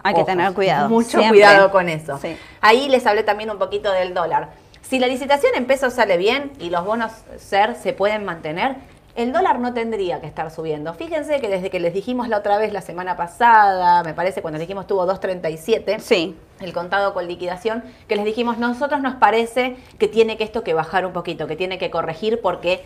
hay 0.02 0.14
que 0.14 0.24
tener 0.24 0.52
cuidado. 0.52 0.88
Mucho 0.88 1.20
cuidado 1.28 1.70
con 1.70 1.88
eso. 1.88 2.18
Ahí 2.60 2.88
les 2.88 3.06
hablé 3.06 3.22
también 3.22 3.50
un 3.50 3.58
poquito 3.58 3.92
del 3.92 4.14
dólar. 4.14 4.61
Si 4.82 4.98
la 4.98 5.06
licitación 5.06 5.52
en 5.56 5.66
pesos 5.66 5.94
sale 5.94 6.16
bien 6.16 6.52
y 6.58 6.70
los 6.70 6.84
bonos 6.84 7.12
SER 7.38 7.74
se 7.76 7.92
pueden 7.92 8.24
mantener, 8.24 8.76
el 9.14 9.32
dólar 9.32 9.58
no 9.58 9.74
tendría 9.74 10.20
que 10.20 10.26
estar 10.26 10.50
subiendo. 10.50 10.94
Fíjense 10.94 11.40
que 11.40 11.48
desde 11.48 11.70
que 11.70 11.80
les 11.80 11.92
dijimos 11.92 12.28
la 12.28 12.38
otra 12.38 12.58
vez, 12.58 12.72
la 12.72 12.80
semana 12.80 13.16
pasada, 13.16 14.02
me 14.02 14.14
parece 14.14 14.40
cuando 14.40 14.58
les 14.58 14.66
dijimos 14.66 14.86
tuvo 14.86 15.06
2.37, 15.06 15.98
sí. 15.98 16.36
el 16.60 16.72
contado 16.72 17.12
con 17.12 17.26
liquidación, 17.26 17.84
que 18.08 18.16
les 18.16 18.24
dijimos, 18.24 18.58
nosotros 18.58 19.00
nos 19.00 19.14
parece 19.16 19.76
que 19.98 20.08
tiene 20.08 20.36
que 20.36 20.44
esto 20.44 20.64
que 20.64 20.72
bajar 20.72 21.04
un 21.04 21.12
poquito, 21.12 21.46
que 21.46 21.56
tiene 21.56 21.78
que 21.78 21.90
corregir 21.90 22.40
porque 22.40 22.84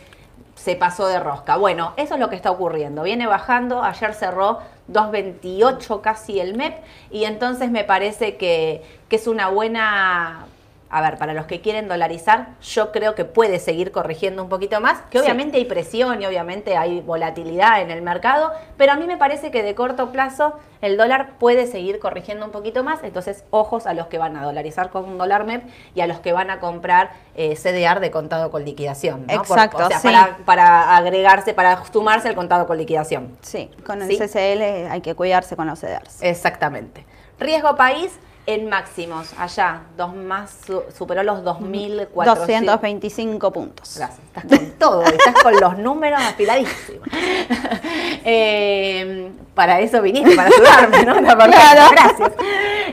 se 0.56 0.74
pasó 0.74 1.06
de 1.06 1.20
rosca. 1.20 1.56
Bueno, 1.56 1.92
eso 1.96 2.14
es 2.14 2.20
lo 2.20 2.28
que 2.28 2.36
está 2.36 2.50
ocurriendo. 2.50 3.04
Viene 3.04 3.26
bajando, 3.26 3.82
ayer 3.82 4.14
cerró 4.14 4.58
2.28 4.90 6.00
casi 6.00 6.40
el 6.40 6.56
MEP 6.56 6.74
y 7.10 7.24
entonces 7.24 7.70
me 7.70 7.84
parece 7.84 8.36
que, 8.36 8.82
que 9.08 9.16
es 9.16 9.28
una 9.28 9.48
buena 9.48 10.46
a 10.88 11.00
ver, 11.00 11.18
para 11.18 11.34
los 11.34 11.46
que 11.46 11.60
quieren 11.60 11.88
dolarizar, 11.88 12.48
yo 12.62 12.92
creo 12.92 13.14
que 13.14 13.24
puede 13.24 13.58
seguir 13.58 13.90
corrigiendo 13.90 14.42
un 14.42 14.48
poquito 14.48 14.80
más, 14.80 15.00
que 15.10 15.18
obviamente 15.18 15.56
hay 15.56 15.64
presión 15.64 16.22
y 16.22 16.26
obviamente 16.26 16.76
hay 16.76 17.00
volatilidad 17.00 17.80
en 17.80 17.90
el 17.90 18.02
mercado, 18.02 18.52
pero 18.76 18.92
a 18.92 18.96
mí 18.96 19.06
me 19.06 19.16
parece 19.16 19.50
que 19.50 19.62
de 19.62 19.74
corto 19.74 20.12
plazo 20.12 20.58
el 20.80 20.96
dólar 20.96 21.30
puede 21.38 21.66
seguir 21.66 21.98
corrigiendo 21.98 22.46
un 22.46 22.52
poquito 22.52 22.84
más, 22.84 23.02
entonces 23.02 23.44
ojos 23.50 23.86
a 23.86 23.94
los 23.94 24.06
que 24.06 24.18
van 24.18 24.36
a 24.36 24.44
dolarizar 24.44 24.90
con 24.90 25.04
un 25.04 25.18
dólar 25.18 25.44
MEP 25.44 25.64
y 25.94 26.00
a 26.00 26.06
los 26.06 26.20
que 26.20 26.32
van 26.32 26.50
a 26.50 26.60
comprar 26.60 27.10
eh, 27.34 27.56
CDR 27.56 28.00
de 28.00 28.10
contado 28.10 28.50
con 28.50 28.64
liquidación. 28.64 29.24
Exacto, 29.28 29.86
o 29.86 29.88
sea, 29.88 30.38
para, 30.44 30.96
agregarse, 30.96 31.54
para 31.54 31.84
sumarse 31.84 32.28
al 32.28 32.34
contado 32.34 32.66
con 32.66 32.78
liquidación. 32.78 33.36
Sí, 33.40 33.70
con 33.84 34.02
el 34.02 34.08
CCL 34.08 34.90
hay 34.90 35.00
que 35.00 35.14
cuidarse 35.14 35.56
con 35.56 35.66
los 35.66 35.80
CDRs. 35.80 36.22
Exactamente. 36.22 37.04
Riesgo 37.38 37.76
país, 37.76 38.18
en 38.46 38.68
máximos, 38.68 39.34
allá, 39.38 39.82
dos 39.96 40.14
más, 40.14 40.60
superó 40.96 41.22
los 41.22 41.40
2.400. 41.44 42.24
225 42.24 43.52
puntos. 43.52 43.96
Gracias, 43.96 44.20
estás 44.26 44.44
con 44.44 44.70
todo, 44.78 45.02
estás 45.02 45.42
con 45.42 45.60
los 45.60 45.78
números 45.78 46.20
afiladísimos. 46.20 47.08
eh, 48.24 49.30
para 49.54 49.80
eso 49.80 50.00
viniste, 50.02 50.36
para 50.36 50.48
ayudarme, 50.48 51.04
¿no? 51.04 51.16
Claro. 51.16 51.90
Gracias. 51.90 52.32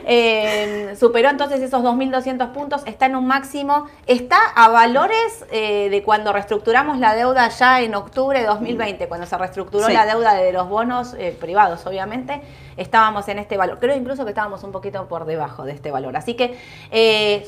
Eh, 0.06 0.96
superó 1.00 1.30
entonces 1.30 1.62
esos 1.62 1.82
2.200 1.82 2.52
puntos, 2.52 2.82
está 2.86 3.06
en 3.06 3.16
un 3.16 3.28
máximo, 3.28 3.88
está 4.08 4.38
a 4.56 4.70
valores 4.70 5.46
eh, 5.52 5.90
de 5.90 6.04
cuando 6.04 6.34
reestructuramos 6.34 7.00
la 7.00 7.16
deuda 7.16 7.48
ya 7.50 7.82
en 7.82 7.96
octubre 7.96 8.40
de 8.40 8.46
2020, 8.46 9.08
cuando 9.08 9.28
se 9.28 9.38
reestructuró 9.38 9.88
la 9.90 10.06
deuda 10.06 10.34
de 10.34 10.52
los 10.52 10.68
bonos 10.68 11.14
eh, 11.18 11.36
privados, 11.40 11.86
obviamente, 11.86 12.42
estábamos 12.78 13.28
en 13.28 13.40
este 13.40 13.58
valor. 13.58 13.80
Creo 13.80 13.96
incluso 13.96 14.24
que 14.24 14.32
estábamos 14.32 14.64
un 14.64 14.72
poquito 14.72 15.08
por 15.08 15.26
debajo 15.26 15.66
de 15.66 15.74
este 15.74 15.92
valor. 15.92 16.16
Así 16.18 16.36
que 16.36 16.58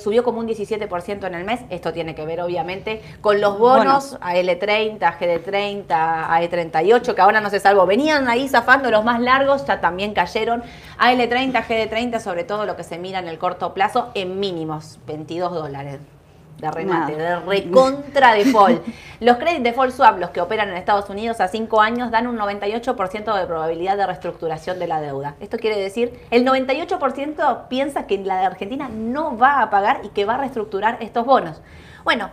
subió 0.02 0.24
como 0.24 0.40
un 0.40 0.48
17% 0.48 1.28
en 1.28 1.36
el 1.36 1.44
mes. 1.44 1.62
Esto 1.70 1.94
tiene 1.94 2.16
que 2.16 2.26
ver, 2.26 2.42
obviamente, 2.42 3.02
con 3.22 3.42
los 3.42 3.58
bonos 3.60 4.18
a 4.22 4.36
L30, 4.36 5.00
GD30, 5.00 5.86
a 5.90 6.42
E38, 6.42 7.14
que 7.14 7.22
ahora 7.22 7.42
no 7.42 7.50
se 7.50 7.60
salvo. 7.60 7.86
Venían 7.86 8.28
ahí 8.28 8.48
zafando 8.48 8.92
los 8.92 9.04
más 9.04 9.20
largos 9.20 9.66
ya 9.66 9.82
también 9.82 10.14
cayeron. 10.14 10.64
AL30, 11.00 11.66
GD30, 11.66 12.20
sobre 12.20 12.44
todo 12.44 12.66
lo 12.66 12.76
que 12.76 12.84
se 12.84 12.98
mira 12.98 13.20
en 13.20 13.28
el 13.28 13.38
corto 13.38 13.74
plazo, 13.74 14.10
en 14.14 14.40
mínimos, 14.40 15.00
22 15.08 15.54
dólares. 15.54 16.00
De 16.58 16.72
remate, 16.72 17.16
de 17.16 17.40
recontra 17.40 18.34
default. 18.34 18.82
Los 19.20 19.38
credit 19.38 19.64
default 19.64 19.94
swap, 19.94 20.20
los 20.20 20.32
que 20.32 20.42
operan 20.42 20.70
en 20.70 20.76
Estados 20.76 21.10
Unidos 21.10 21.40
a 21.40 21.48
5 21.48 21.80
años, 21.80 22.12
dan 22.12 22.28
un 22.28 22.38
98% 22.38 23.40
de 23.40 23.48
probabilidad 23.48 23.96
de 23.96 24.06
reestructuración 24.06 24.78
de 24.78 24.88
la 24.88 25.00
deuda. 25.00 25.36
Esto 25.40 25.58
quiere 25.58 25.80
decir, 25.80 26.20
el 26.32 26.46
98% 26.46 27.68
piensa 27.70 28.08
que 28.08 28.18
la 28.18 28.40
de 28.40 28.46
Argentina 28.46 28.90
no 28.90 29.38
va 29.38 29.62
a 29.62 29.70
pagar 29.70 30.02
y 30.04 30.10
que 30.10 30.26
va 30.26 30.36
a 30.36 30.38
reestructurar 30.40 30.98
estos 31.00 31.26
bonos. 31.26 31.62
Bueno, 32.04 32.30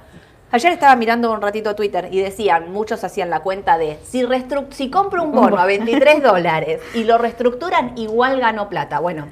Ayer 0.54 0.70
estaba 0.70 0.94
mirando 0.96 1.32
un 1.32 1.40
ratito 1.40 1.74
Twitter 1.74 2.10
y 2.12 2.20
decían, 2.20 2.72
muchos 2.72 3.02
hacían 3.04 3.30
la 3.30 3.40
cuenta 3.40 3.78
de, 3.78 3.98
si, 4.04 4.22
si 4.68 4.90
compro 4.90 5.22
un 5.22 5.32
bono 5.32 5.56
a 5.56 5.64
23 5.64 6.22
dólares 6.22 6.78
y 6.92 7.04
lo 7.04 7.16
reestructuran, 7.16 7.96
igual 7.96 8.38
gano 8.38 8.68
plata. 8.68 9.00
Bueno, 9.00 9.28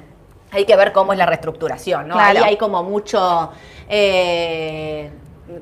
hay 0.51 0.65
que 0.65 0.75
ver 0.75 0.91
cómo 0.91 1.13
es 1.13 1.19
la 1.19 1.25
reestructuración, 1.25 2.07
¿no? 2.07 2.19
Ahí 2.19 2.37
hay 2.37 2.57
como 2.57 2.83
mucho... 2.83 3.51
Eh, 3.89 5.09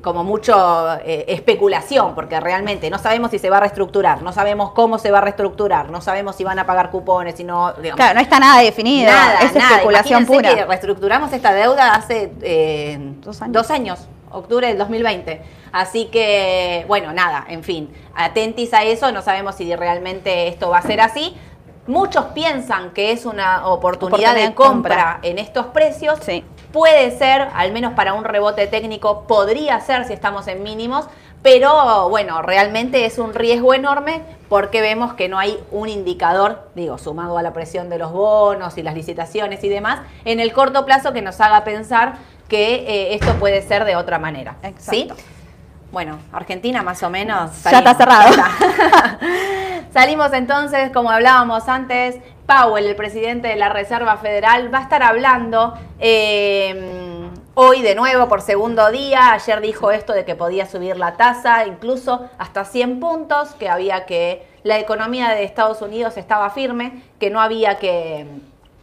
como 0.02 0.24
mucho 0.24 0.98
eh, 1.04 1.24
especulación, 1.28 2.14
porque 2.14 2.38
realmente 2.38 2.88
no 2.90 2.98
sabemos 2.98 3.30
si 3.30 3.38
se 3.38 3.50
va 3.50 3.56
a 3.56 3.60
reestructurar, 3.60 4.22
no 4.22 4.32
sabemos 4.32 4.70
cómo 4.70 4.98
se 4.98 5.10
va 5.10 5.18
a 5.18 5.20
reestructurar, 5.22 5.90
no 5.90 6.00
sabemos 6.00 6.36
si 6.36 6.44
van 6.44 6.58
a 6.58 6.66
pagar 6.66 6.90
cupones, 6.90 7.34
si 7.36 7.44
no... 7.44 7.74
claro, 7.96 8.14
no 8.14 8.20
está 8.20 8.38
nada 8.38 8.62
definido, 8.62 9.10
nada, 9.10 9.40
es 9.40 9.56
especulación 9.56 10.26
pura. 10.26 10.54
Que 10.54 10.64
reestructuramos 10.64 11.32
esta 11.32 11.52
deuda 11.52 11.94
hace 11.94 12.32
eh, 12.42 12.98
dos, 13.20 13.42
años. 13.42 13.52
dos 13.52 13.70
años, 13.70 14.08
octubre 14.30 14.68
del 14.68 14.78
2020. 14.78 15.42
Así 15.72 16.06
que, 16.06 16.84
bueno, 16.88 17.12
nada, 17.12 17.44
en 17.48 17.62
fin, 17.62 17.92
atentis 18.14 18.72
a 18.74 18.84
eso, 18.84 19.12
no 19.12 19.22
sabemos 19.22 19.54
si 19.54 19.74
realmente 19.74 20.48
esto 20.48 20.70
va 20.70 20.78
a 20.78 20.82
ser 20.82 21.00
así. 21.00 21.36
Muchos 21.90 22.26
piensan 22.26 22.90
que 22.90 23.10
es 23.10 23.26
una 23.26 23.66
oportunidad, 23.66 24.36
de 24.36 24.54
compra, 24.54 25.18
en 25.22 25.40
estos 25.40 25.66
precios. 25.66 26.20
Sí. 26.22 26.44
Puede 26.72 27.10
ser, 27.18 27.48
al 27.52 27.72
menos 27.72 27.94
para 27.94 28.14
un 28.14 28.22
rebote 28.22 28.68
técnico, 28.68 29.24
podría 29.26 29.80
ser 29.80 30.04
si 30.04 30.12
estamos 30.12 30.46
en 30.46 30.62
mínimos, 30.62 31.06
pero 31.42 32.08
bueno, 32.08 32.42
realmente 32.42 33.06
es 33.06 33.18
un 33.18 33.34
riesgo 33.34 33.74
enorme 33.74 34.22
porque 34.48 34.80
vemos 34.80 35.14
que 35.14 35.28
no 35.28 35.36
hay 35.36 35.58
un 35.72 35.88
indicador, 35.88 36.70
digo, 36.76 36.96
sumado 36.96 37.36
a 37.38 37.42
la 37.42 37.52
presión 37.52 37.88
de 37.88 37.98
los 37.98 38.12
bonos 38.12 38.78
y 38.78 38.84
las 38.84 38.94
licitaciones 38.94 39.64
y 39.64 39.68
demás, 39.68 39.98
en 40.24 40.38
el 40.38 40.52
corto 40.52 40.86
plazo 40.86 41.12
que 41.12 41.22
nos 41.22 41.40
haga 41.40 41.64
pensar 41.64 42.18
que 42.48 42.74
eh, 42.86 43.14
esto 43.14 43.32
puede 43.40 43.62
ser 43.62 43.84
de 43.84 43.96
otra 43.96 44.20
manera. 44.20 44.56
Exacto. 44.62 45.16
Bueno, 45.90 46.18
Argentina 46.32 46.84
más 46.84 47.02
o 47.02 47.10
menos. 47.10 47.50
Ya 47.64 47.78
está 47.78 47.94
cerrado. 47.94 48.30
Salimos 49.92 50.32
entonces, 50.32 50.92
como 50.92 51.10
hablábamos 51.10 51.68
antes, 51.68 52.16
Powell, 52.46 52.86
el 52.86 52.94
presidente 52.94 53.48
de 53.48 53.56
la 53.56 53.70
Reserva 53.70 54.16
Federal, 54.18 54.72
va 54.72 54.78
a 54.78 54.82
estar 54.82 55.02
hablando 55.02 55.74
eh, 55.98 57.28
hoy 57.54 57.82
de 57.82 57.96
nuevo 57.96 58.28
por 58.28 58.40
segundo 58.40 58.88
día. 58.92 59.32
Ayer 59.32 59.60
dijo 59.60 59.90
esto 59.90 60.12
de 60.12 60.24
que 60.24 60.36
podía 60.36 60.66
subir 60.66 60.96
la 60.96 61.16
tasa, 61.16 61.66
incluso 61.66 62.30
hasta 62.38 62.64
100 62.64 63.00
puntos, 63.00 63.50
que 63.54 63.68
había 63.68 64.06
que 64.06 64.46
la 64.62 64.78
economía 64.78 65.30
de 65.30 65.42
Estados 65.42 65.82
Unidos 65.82 66.16
estaba 66.16 66.50
firme, 66.50 67.02
que 67.18 67.30
no 67.30 67.40
había 67.40 67.78
que 67.78 68.26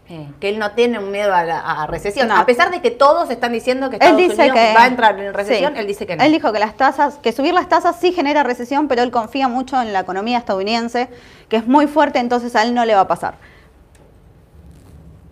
eh, 0.09 0.27
que 0.39 0.49
él 0.49 0.59
no 0.59 0.71
tiene 0.71 0.99
un 0.99 1.11
miedo 1.11 1.33
a 1.33 1.43
la 1.43 1.87
recesión. 1.87 2.31
A 2.31 2.45
pesar 2.45 2.71
de 2.71 2.81
que 2.81 2.91
todos 2.91 3.29
están 3.29 3.51
diciendo 3.51 3.89
que 3.89 3.97
Estados 3.97 4.15
Unidos 4.15 4.37
va 4.39 4.83
a 4.83 4.87
entrar 4.87 5.19
en 5.19 5.33
recesión, 5.33 5.75
él 5.75 5.87
dice 5.87 6.05
que 6.05 6.15
no. 6.15 6.23
Él 6.23 6.31
dijo 6.31 6.51
que 6.53 6.59
las 6.59 6.75
tasas, 6.77 7.17
que 7.17 7.31
subir 7.31 7.53
las 7.53 7.67
tasas 7.67 7.97
sí 7.99 8.13
genera 8.13 8.43
recesión, 8.43 8.87
pero 8.87 9.03
él 9.03 9.11
confía 9.11 9.47
mucho 9.47 9.81
en 9.81 9.93
la 9.93 9.99
economía 9.99 10.37
estadounidense, 10.37 11.09
que 11.49 11.57
es 11.57 11.67
muy 11.67 11.87
fuerte, 11.87 12.19
entonces 12.19 12.55
a 12.55 12.63
él 12.63 12.73
no 12.73 12.85
le 12.85 12.95
va 12.95 13.01
a 13.01 13.07
pasar 13.07 13.35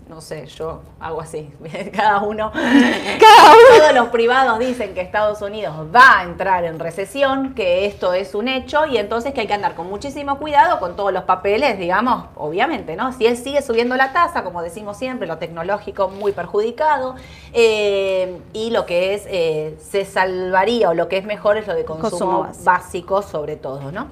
no 0.07 0.21
sé, 0.21 0.45
yo 0.45 0.81
hago 0.99 1.19
así, 1.19 1.51
cada 1.95 2.21
uno, 2.21 2.51
cada 2.53 3.51
uno. 3.51 3.77
Todos 3.79 3.93
los 3.95 4.09
privados 4.09 4.59
dicen 4.59 4.93
que 4.93 5.01
Estados 5.01 5.41
Unidos 5.41 5.75
va 5.93 6.19
a 6.19 6.23
entrar 6.23 6.63
en 6.63 6.79
recesión, 6.79 7.55
que 7.55 7.85
esto 7.85 8.13
es 8.13 8.35
un 8.35 8.47
hecho 8.47 8.85
y 8.85 8.97
entonces 8.97 9.33
que 9.33 9.41
hay 9.41 9.47
que 9.47 9.53
andar 9.53 9.73
con 9.73 9.87
muchísimo 9.87 10.37
cuidado 10.37 10.79
con 10.79 10.95
todos 10.95 11.11
los 11.11 11.23
papeles, 11.23 11.79
digamos, 11.79 12.25
obviamente, 12.35 12.95
¿no? 12.95 13.13
Si 13.13 13.25
él 13.25 13.35
sigue 13.35 13.61
subiendo 13.61 13.95
la 13.95 14.13
tasa, 14.13 14.43
como 14.43 14.61
decimos 14.61 14.97
siempre, 14.97 15.27
lo 15.27 15.37
tecnológico 15.37 16.09
muy 16.09 16.33
perjudicado 16.33 17.15
eh, 17.53 18.39
y 18.53 18.69
lo 18.69 18.85
que 18.85 19.15
es, 19.15 19.23
eh, 19.27 19.75
se 19.79 20.05
salvaría 20.05 20.89
o 20.89 20.93
lo 20.93 21.09
que 21.09 21.17
es 21.17 21.25
mejor 21.25 21.57
es 21.57 21.65
lo 21.65 21.73
de 21.73 21.83
consumo, 21.83 22.47
básico 22.63 23.23
sobre 23.23 23.55
todo, 23.55 23.91
¿no? 23.91 24.07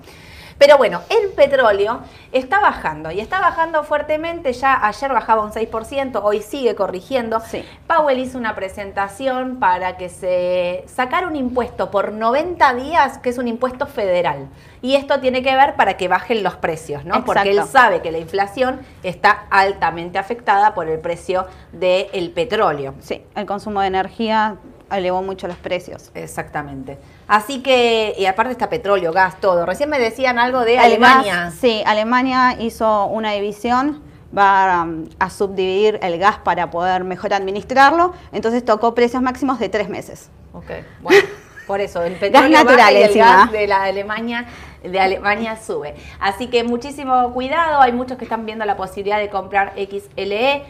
Pero 0.63 0.77
bueno, 0.77 1.01
el 1.10 1.32
petróleo 1.32 2.00
está 2.32 2.62
bajando 2.62 3.12
y 3.12 3.20
está 3.20 3.41
bajando 3.41 3.84
fuertemente. 3.84 4.53
Ya 4.53 4.79
ayer 4.88 5.12
bajaba 5.12 5.43
un 5.43 5.51
6%, 5.51 6.22
hoy 6.24 6.41
sigue 6.41 6.74
corrigiendo. 6.74 7.41
Powell 7.86 8.17
hizo 8.17 8.38
una 8.38 8.55
presentación 8.55 9.60
para 9.60 9.98
que 9.98 10.08
se 10.08 10.86
sacara 10.88 11.27
un 11.27 11.36
impuesto 11.36 11.91
por 11.91 12.13
90 12.13 12.75
días, 12.75 13.17
que 13.17 13.32
es 13.32 13.38
un 13.38 13.50
impuesto 13.50 13.88
federal. 13.88 14.48
Y 14.82 14.96
esto 14.96 15.20
tiene 15.20 15.43
que 15.43 15.53
ver 15.53 15.75
para 15.75 15.98
que 15.98 16.08
bajen 16.08 16.43
los 16.43 16.55
precios, 16.55 17.03
¿no? 17.03 17.25
Porque 17.25 17.51
él 17.51 17.62
sabe 17.65 18.01
que 18.01 18.13
la 18.13 18.20
inflación 18.20 18.79
está 19.03 19.48
altamente 19.50 20.17
afectada 20.17 20.74
por 20.74 20.88
el 20.88 21.00
precio 21.00 21.46
del 21.74 22.32
petróleo. 22.32 22.93
Sí, 23.01 23.22
el 23.36 23.46
consumo 23.46 23.82
de 23.82 23.88
energía 23.88 24.55
elevó 24.92 25.22
mucho 25.22 25.48
los 25.48 25.58
precios. 25.58 26.12
Exactamente. 26.13 26.98
Así 27.28 27.62
que, 27.62 28.13
y 28.18 28.25
aparte 28.25 28.52
está 28.52 28.70
petróleo, 28.70 29.12
gas, 29.12 29.40
todo. 29.40 29.66
Recién 29.66 29.90
me 29.90 30.00
decían 30.00 30.40
algo 30.40 30.62
de 30.62 30.78
Alemania. 30.78 31.52
sí, 31.52 31.84
Alemania 31.86 32.58
hizo 32.60 33.06
una 33.06 33.32
división, 33.32 34.02
va 34.36 34.84
um, 34.84 35.06
a, 35.20 35.30
subdividir 35.30 36.00
el 36.02 36.18
gas 36.20 36.38
para 36.38 36.70
poder 36.72 37.04
mejor 37.04 37.34
administrarlo, 37.34 38.13
entonces 38.32 38.66
tocó 38.66 38.94
precios 38.96 39.22
máximos 39.22 39.60
de 39.60 39.70
tres 39.70 39.90
meses. 39.90 40.30
Ok, 40.54 40.72
bueno. 41.02 41.28
Por 41.68 41.80
eso, 41.80 42.04
el 42.04 42.18
petróleo 42.18 42.50
natural 42.50 42.94
y 42.94 43.04
el 43.04 43.13
gas 43.13 43.50
de 43.50 43.68
la 43.68 43.84
Alemania 43.84 44.48
de 44.84 45.00
Alemania 45.00 45.56
sube. 45.56 45.96
Así 46.20 46.48
que 46.48 46.63
muchísimo 46.63 47.32
cuidado, 47.34 47.82
hay 47.82 47.92
muchos 47.92 48.18
que 48.18 48.25
están 48.25 48.46
viendo 48.46 48.66
la 48.66 48.75
posibilidad 48.75 49.18
de 49.18 49.30
comprar 49.30 49.74
XLE 49.75 50.63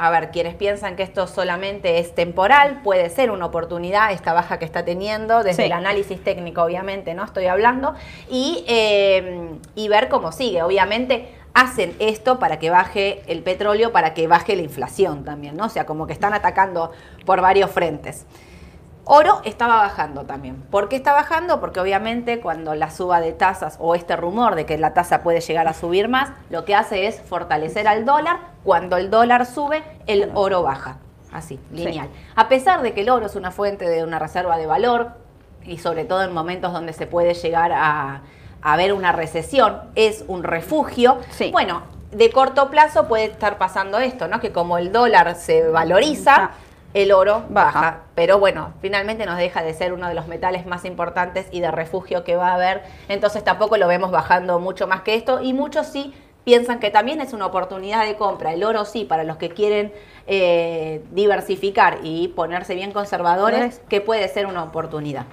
a 0.00 0.10
ver, 0.10 0.30
quienes 0.30 0.54
piensan 0.54 0.94
que 0.94 1.02
esto 1.02 1.26
solamente 1.26 1.98
es 1.98 2.14
temporal, 2.14 2.82
puede 2.84 3.10
ser 3.10 3.32
una 3.32 3.46
oportunidad, 3.46 4.12
esta 4.12 4.32
baja 4.32 4.60
que 4.60 4.64
está 4.64 4.84
teniendo, 4.84 5.42
desde 5.42 5.66
el 5.66 5.72
análisis 5.72 6.22
técnico, 6.22 6.62
obviamente, 6.62 7.14
no 7.14 7.24
estoy 7.24 7.46
hablando, 7.46 7.94
y, 8.30 8.64
eh, 8.68 9.50
y 9.74 9.88
ver 9.88 10.08
cómo 10.08 10.30
sigue. 10.30 10.62
Obviamente, 10.62 11.34
hacen 11.52 11.96
esto 11.98 12.38
para 12.38 12.60
que 12.60 12.70
baje 12.70 13.22
el 13.26 13.42
petróleo, 13.42 13.90
para 13.90 14.14
que 14.14 14.28
baje 14.28 14.54
la 14.54 14.62
inflación 14.62 15.24
también, 15.24 15.56
¿no? 15.56 15.64
O 15.66 15.68
sea, 15.68 15.84
como 15.84 16.06
que 16.06 16.12
están 16.12 16.32
atacando 16.32 16.92
por 17.26 17.40
varios 17.40 17.68
frentes. 17.72 18.24
Oro 19.10 19.40
estaba 19.44 19.76
bajando 19.76 20.24
también. 20.24 20.56
¿Por 20.70 20.90
qué 20.90 20.96
está 20.96 21.14
bajando? 21.14 21.60
Porque 21.60 21.80
obviamente 21.80 22.40
cuando 22.40 22.74
la 22.74 22.90
suba 22.90 23.22
de 23.22 23.32
tasas 23.32 23.78
o 23.80 23.94
este 23.94 24.16
rumor 24.16 24.54
de 24.54 24.66
que 24.66 24.76
la 24.76 24.92
tasa 24.92 25.22
puede 25.22 25.40
llegar 25.40 25.66
a 25.66 25.72
subir 25.72 26.08
más, 26.08 26.28
lo 26.50 26.66
que 26.66 26.74
hace 26.74 27.06
es 27.06 27.18
fortalecer 27.22 27.88
al 27.88 28.04
dólar. 28.04 28.36
Cuando 28.64 28.98
el 28.98 29.08
dólar 29.08 29.46
sube, 29.46 29.82
el 30.06 30.30
oro 30.34 30.62
baja. 30.62 30.98
Así, 31.32 31.58
lineal. 31.72 32.10
A 32.36 32.48
pesar 32.50 32.82
de 32.82 32.92
que 32.92 33.00
el 33.00 33.08
oro 33.08 33.24
es 33.24 33.34
una 33.34 33.50
fuente 33.50 33.88
de 33.88 34.04
una 34.04 34.18
reserva 34.18 34.58
de 34.58 34.66
valor 34.66 35.12
y 35.64 35.78
sobre 35.78 36.04
todo 36.04 36.22
en 36.22 36.34
momentos 36.34 36.74
donde 36.74 36.92
se 36.92 37.06
puede 37.06 37.32
llegar 37.32 37.72
a, 37.72 38.20
a 38.60 38.76
ver 38.76 38.92
una 38.92 39.12
recesión, 39.12 39.80
es 39.94 40.22
un 40.28 40.42
refugio. 40.42 41.16
Bueno, 41.50 41.80
de 42.10 42.30
corto 42.30 42.68
plazo 42.68 43.08
puede 43.08 43.24
estar 43.24 43.56
pasando 43.56 43.98
esto, 44.00 44.28
¿no? 44.28 44.38
Que 44.38 44.52
como 44.52 44.76
el 44.76 44.92
dólar 44.92 45.34
se 45.34 45.66
valoriza, 45.68 46.50
el 46.94 47.12
oro 47.12 47.44
baja. 47.50 48.02
Pero 48.14 48.38
bueno, 48.38 48.72
finalmente 48.80 49.26
nos 49.26 49.36
deja 49.36 49.62
de 49.62 49.74
ser 49.74 49.92
uno 49.92 50.08
de 50.08 50.14
los 50.14 50.26
metales 50.26 50.66
más 50.66 50.84
importantes 50.84 51.46
y 51.50 51.60
de 51.60 51.70
refugio 51.70 52.24
que 52.24 52.36
va 52.36 52.48
a 52.48 52.54
haber. 52.54 52.82
Entonces 53.08 53.44
tampoco 53.44 53.76
lo 53.76 53.86
vemos 53.88 54.10
bajando 54.10 54.58
mucho 54.58 54.86
más 54.86 55.02
que 55.02 55.14
esto. 55.14 55.42
Y 55.42 55.52
muchos 55.52 55.86
sí 55.86 56.14
piensan 56.44 56.80
que 56.80 56.90
también 56.90 57.20
es 57.20 57.32
una 57.32 57.46
oportunidad 57.46 58.06
de 58.06 58.16
compra. 58.16 58.54
El 58.54 58.64
oro 58.64 58.84
sí, 58.84 59.04
para 59.04 59.22
los 59.24 59.36
que 59.36 59.50
quieren 59.50 59.92
eh, 60.26 61.04
diversificar 61.10 61.98
y 62.02 62.28
ponerse 62.28 62.74
bien 62.74 62.92
conservadores, 62.92 63.82
que 63.88 64.00
puede 64.00 64.26
ser 64.28 64.46
una 64.46 64.64
oportunidad. 64.64 65.26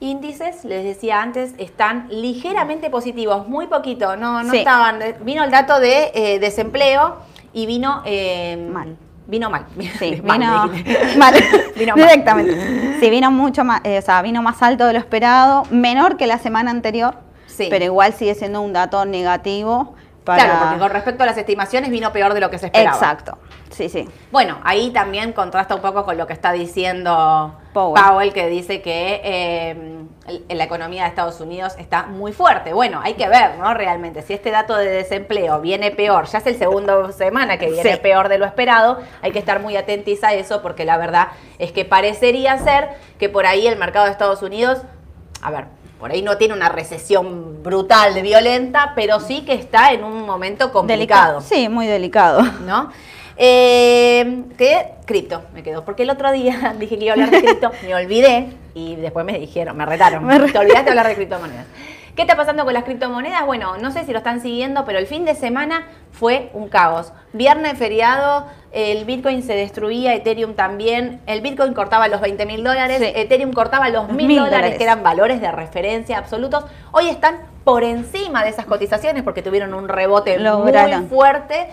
Índices, 0.00 0.64
les 0.64 0.82
decía 0.82 1.20
antes, 1.20 1.52
están 1.58 2.08
ligeramente 2.10 2.88
positivos, 2.88 3.46
muy 3.46 3.66
poquito, 3.66 4.16
no, 4.16 4.42
no 4.42 4.52
estaban. 4.52 4.98
Vino 5.20 5.44
el 5.44 5.50
dato 5.50 5.78
de 5.78 6.10
eh, 6.14 6.38
desempleo 6.38 7.18
y 7.52 7.66
vino 7.66 8.02
eh, 8.06 8.56
mal 8.56 8.96
Vino 9.30 9.48
mal. 9.48 9.64
Sí, 9.98 10.20
vino 10.22 10.70
mal. 11.16 11.34
vino 11.76 11.94
Directamente. 11.96 12.98
Sí, 12.98 13.08
vino 13.10 13.30
mucho 13.30 13.64
más, 13.64 13.80
eh, 13.84 13.98
o 13.98 14.02
sea, 14.02 14.20
vino 14.22 14.42
más 14.42 14.60
alto 14.62 14.86
de 14.86 14.94
lo 14.94 14.98
esperado, 14.98 15.62
menor 15.70 16.16
que 16.16 16.26
la 16.26 16.38
semana 16.38 16.72
anterior, 16.72 17.14
sí. 17.46 17.68
pero 17.70 17.84
igual 17.84 18.12
sigue 18.12 18.34
siendo 18.34 18.60
un 18.60 18.72
dato 18.72 19.04
negativo 19.04 19.94
Claro, 20.24 20.54
porque 20.60 20.78
con 20.78 20.90
respecto 20.90 21.22
a 21.22 21.26
las 21.26 21.36
estimaciones 21.36 21.90
vino 21.90 22.12
peor 22.12 22.34
de 22.34 22.40
lo 22.40 22.50
que 22.50 22.58
se 22.58 22.66
esperaba. 22.66 22.96
Exacto, 22.96 23.38
sí, 23.70 23.88
sí. 23.88 24.08
Bueno, 24.30 24.58
ahí 24.64 24.90
también 24.90 25.32
contrasta 25.32 25.74
un 25.74 25.80
poco 25.80 26.04
con 26.04 26.18
lo 26.18 26.26
que 26.26 26.32
está 26.32 26.52
diciendo 26.52 27.54
Powell, 27.72 28.32
que 28.32 28.48
dice 28.48 28.82
que 28.82 29.20
eh, 29.24 30.04
la 30.48 30.64
economía 30.64 31.04
de 31.04 31.08
Estados 31.08 31.40
Unidos 31.40 31.74
está 31.78 32.04
muy 32.04 32.32
fuerte. 32.32 32.72
Bueno, 32.72 33.00
hay 33.02 33.14
que 33.14 33.28
ver, 33.28 33.56
¿no? 33.58 33.72
Realmente, 33.74 34.22
si 34.22 34.34
este 34.34 34.50
dato 34.50 34.76
de 34.76 34.86
desempleo 34.86 35.60
viene 35.60 35.90
peor, 35.90 36.26
ya 36.26 36.38
es 36.38 36.46
el 36.46 36.56
segundo 36.56 37.12
semana 37.12 37.58
que 37.58 37.70
viene 37.70 37.96
peor 37.96 38.28
de 38.28 38.38
lo 38.38 38.44
esperado, 38.44 38.98
hay 39.22 39.32
que 39.32 39.38
estar 39.38 39.60
muy 39.60 39.76
atentos 39.76 40.00
a 40.22 40.34
eso 40.34 40.62
porque 40.62 40.84
la 40.84 40.96
verdad 40.96 41.28
es 41.58 41.72
que 41.72 41.84
parecería 41.84 42.58
ser 42.58 42.90
que 43.18 43.28
por 43.28 43.46
ahí 43.46 43.66
el 43.66 43.78
mercado 43.78 44.06
de 44.06 44.12
Estados 44.12 44.42
Unidos, 44.42 44.82
a 45.42 45.50
ver, 45.50 45.66
por 46.00 46.10
ahí 46.10 46.22
no 46.22 46.38
tiene 46.38 46.54
una 46.54 46.70
recesión 46.70 47.62
brutal, 47.62 48.20
violenta, 48.22 48.92
pero 48.96 49.20
sí 49.20 49.42
que 49.42 49.52
está 49.52 49.92
en 49.92 50.02
un 50.02 50.24
momento 50.24 50.72
complicado. 50.72 51.42
Sí, 51.42 51.68
muy 51.68 51.86
delicado. 51.86 52.42
¿No? 52.66 52.90
Eh, 53.36 54.44
¿Qué? 54.56 54.92
Cripto 55.04 55.42
me 55.52 55.62
quedó. 55.62 55.84
Porque 55.84 56.04
el 56.04 56.10
otro 56.10 56.32
día 56.32 56.74
dije 56.78 56.98
que 56.98 57.04
iba 57.04 57.12
a 57.12 57.14
hablar 57.14 57.30
de 57.30 57.42
cripto, 57.42 57.70
me 57.82 57.94
olvidé 57.94 58.48
y 58.74 58.96
después 58.96 59.26
me 59.26 59.38
dijeron, 59.38 59.76
me 59.76 59.84
retaron. 59.84 60.24
Me 60.24 60.38
Te 60.38 60.58
olvidaste 60.58 60.84
de 60.84 60.90
hablar 60.90 61.06
de 61.06 61.14
criptomonedas. 61.14 61.66
¿Qué 62.16 62.22
está 62.22 62.34
pasando 62.34 62.64
con 62.64 62.72
las 62.72 62.84
criptomonedas? 62.84 63.44
Bueno, 63.44 63.76
no 63.76 63.90
sé 63.90 64.04
si 64.04 64.12
lo 64.12 64.18
están 64.18 64.40
siguiendo, 64.40 64.84
pero 64.86 64.98
el 64.98 65.06
fin 65.06 65.26
de 65.26 65.34
semana 65.34 65.86
fue 66.12 66.50
un 66.54 66.68
caos. 66.68 67.12
Viernes 67.32 67.78
feriado, 67.78 68.46
el 68.72 69.04
Bitcoin 69.04 69.42
se 69.42 69.54
destruía, 69.54 70.14
Ethereum 70.14 70.54
también. 70.54 71.20
El 71.26 71.40
Bitcoin 71.40 71.74
cortaba 71.74 72.08
los 72.08 72.20
20 72.20 72.46
mil 72.46 72.62
dólares, 72.62 73.00
Ethereum 73.02 73.52
cortaba 73.52 73.88
los 73.88 74.08
mil 74.10 74.36
dólares, 74.36 74.76
que 74.76 74.84
eran 74.84 75.02
valores 75.02 75.40
de 75.40 75.50
referencia 75.50 76.18
absolutos. 76.18 76.64
Hoy 76.92 77.08
están 77.08 77.38
por 77.64 77.84
encima 77.84 78.42
de 78.44 78.50
esas 78.50 78.66
cotizaciones 78.66 79.22
porque 79.22 79.42
tuvieron 79.42 79.74
un 79.74 79.88
rebote 79.88 80.38
muy 80.38 80.72
fuerte. 81.08 81.68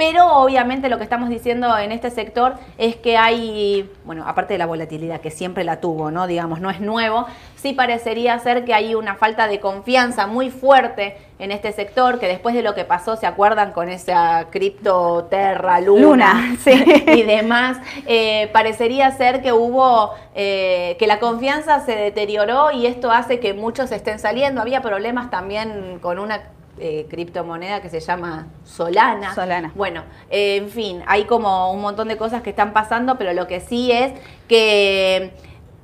Pero 0.00 0.38
obviamente 0.38 0.88
lo 0.88 0.96
que 0.96 1.04
estamos 1.04 1.28
diciendo 1.28 1.76
en 1.76 1.92
este 1.92 2.10
sector 2.10 2.54
es 2.78 2.96
que 2.96 3.18
hay, 3.18 3.86
bueno, 4.06 4.24
aparte 4.26 4.54
de 4.54 4.58
la 4.58 4.64
volatilidad 4.64 5.20
que 5.20 5.30
siempre 5.30 5.62
la 5.62 5.78
tuvo, 5.78 6.10
¿no? 6.10 6.26
Digamos, 6.26 6.58
no 6.62 6.70
es 6.70 6.80
nuevo, 6.80 7.26
sí 7.56 7.74
parecería 7.74 8.38
ser 8.38 8.64
que 8.64 8.72
hay 8.72 8.94
una 8.94 9.16
falta 9.16 9.46
de 9.46 9.60
confianza 9.60 10.26
muy 10.26 10.48
fuerte 10.48 11.18
en 11.38 11.52
este 11.52 11.72
sector, 11.72 12.18
que 12.18 12.28
después 12.28 12.54
de 12.54 12.62
lo 12.62 12.74
que 12.74 12.86
pasó, 12.86 13.16
¿se 13.16 13.26
acuerdan 13.26 13.72
con 13.72 13.90
esa 13.90 14.46
cripto 14.48 15.26
Terra, 15.28 15.82
Luna, 15.82 16.56
y 16.64 17.22
demás? 17.22 17.76
Eh, 18.06 18.48
parecería 18.54 19.10
ser 19.10 19.42
que 19.42 19.52
hubo, 19.52 20.14
eh, 20.34 20.96
que 20.98 21.06
la 21.06 21.18
confianza 21.18 21.84
se 21.84 21.94
deterioró 21.94 22.70
y 22.70 22.86
esto 22.86 23.10
hace 23.10 23.38
que 23.38 23.52
muchos 23.52 23.92
estén 23.92 24.18
saliendo. 24.18 24.62
Había 24.62 24.80
problemas 24.80 25.28
también 25.30 25.98
con 26.00 26.18
una 26.18 26.40
eh, 26.80 27.06
criptomoneda 27.10 27.82
que 27.82 27.90
se 27.90 28.00
llama 28.00 28.46
Solana. 28.64 29.34
Solana. 29.34 29.70
Bueno, 29.74 30.02
eh, 30.30 30.56
en 30.56 30.70
fin, 30.70 31.02
hay 31.06 31.24
como 31.24 31.72
un 31.72 31.82
montón 31.82 32.08
de 32.08 32.16
cosas 32.16 32.42
que 32.42 32.50
están 32.50 32.72
pasando, 32.72 33.18
pero 33.18 33.34
lo 33.34 33.46
que 33.46 33.60
sí 33.60 33.92
es 33.92 34.12
que 34.48 35.34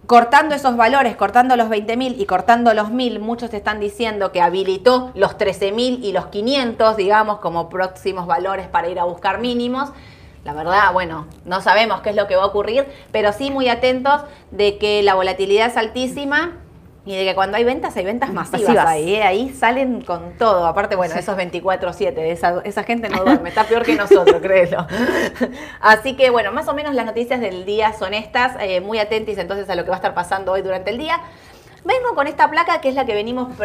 cortando 0.06 0.54
esos 0.54 0.76
valores, 0.76 1.14
cortando 1.16 1.54
los 1.56 1.68
20.000 1.68 2.14
y 2.18 2.24
cortando 2.24 2.72
los 2.72 2.88
1.000, 2.88 3.18
muchos 3.18 3.52
están 3.52 3.78
diciendo 3.78 4.32
que 4.32 4.40
habilitó 4.40 5.10
los 5.14 5.36
13.000 5.36 5.98
y 6.02 6.12
los 6.12 6.26
500, 6.26 6.96
digamos, 6.96 7.40
como 7.40 7.68
próximos 7.68 8.26
valores 8.26 8.66
para 8.66 8.88
ir 8.88 8.98
a 8.98 9.04
buscar 9.04 9.38
mínimos. 9.38 9.90
La 10.44 10.54
verdad, 10.54 10.92
bueno, 10.92 11.26
no 11.44 11.60
sabemos 11.60 12.00
qué 12.00 12.10
es 12.10 12.16
lo 12.16 12.26
que 12.26 12.36
va 12.36 12.44
a 12.44 12.46
ocurrir, 12.46 12.86
pero 13.12 13.32
sí 13.32 13.50
muy 13.50 13.68
atentos 13.68 14.22
de 14.50 14.78
que 14.78 15.02
la 15.02 15.14
volatilidad 15.14 15.66
es 15.66 15.76
altísima 15.76 16.52
y 17.06 17.14
de 17.14 17.24
que 17.24 17.34
cuando 17.36 17.56
hay 17.56 17.62
ventas, 17.62 17.96
hay 17.96 18.04
ventas 18.04 18.32
masivas, 18.32 18.84
ahí, 18.84 19.14
¿eh? 19.14 19.22
ahí 19.22 19.50
salen 19.50 20.00
con 20.00 20.32
todo. 20.32 20.66
Aparte, 20.66 20.96
bueno, 20.96 21.14
esos 21.14 21.38
24-7, 21.38 22.18
esa, 22.18 22.60
esa 22.64 22.82
gente 22.82 23.08
no 23.08 23.22
duerme, 23.22 23.48
está 23.48 23.62
peor 23.62 23.84
que 23.84 23.94
nosotros, 23.94 24.36
créelo. 24.42 24.84
Así 25.80 26.16
que, 26.16 26.30
bueno, 26.30 26.50
más 26.50 26.66
o 26.66 26.74
menos 26.74 26.96
las 26.96 27.06
noticias 27.06 27.40
del 27.40 27.64
día 27.64 27.92
son 27.92 28.12
estas, 28.12 28.56
eh, 28.60 28.80
muy 28.80 28.98
atentos 28.98 29.38
entonces 29.38 29.70
a 29.70 29.76
lo 29.76 29.84
que 29.84 29.90
va 29.90 29.96
a 29.96 29.98
estar 29.98 30.14
pasando 30.14 30.50
hoy 30.50 30.62
durante 30.62 30.90
el 30.90 30.98
día. 30.98 31.20
Vengo 31.86 32.16
con 32.16 32.26
esta 32.26 32.50
placa 32.50 32.80
que 32.80 32.88
es 32.88 32.96
la 32.96 33.04
que 33.06 33.14
venimos 33.14 33.56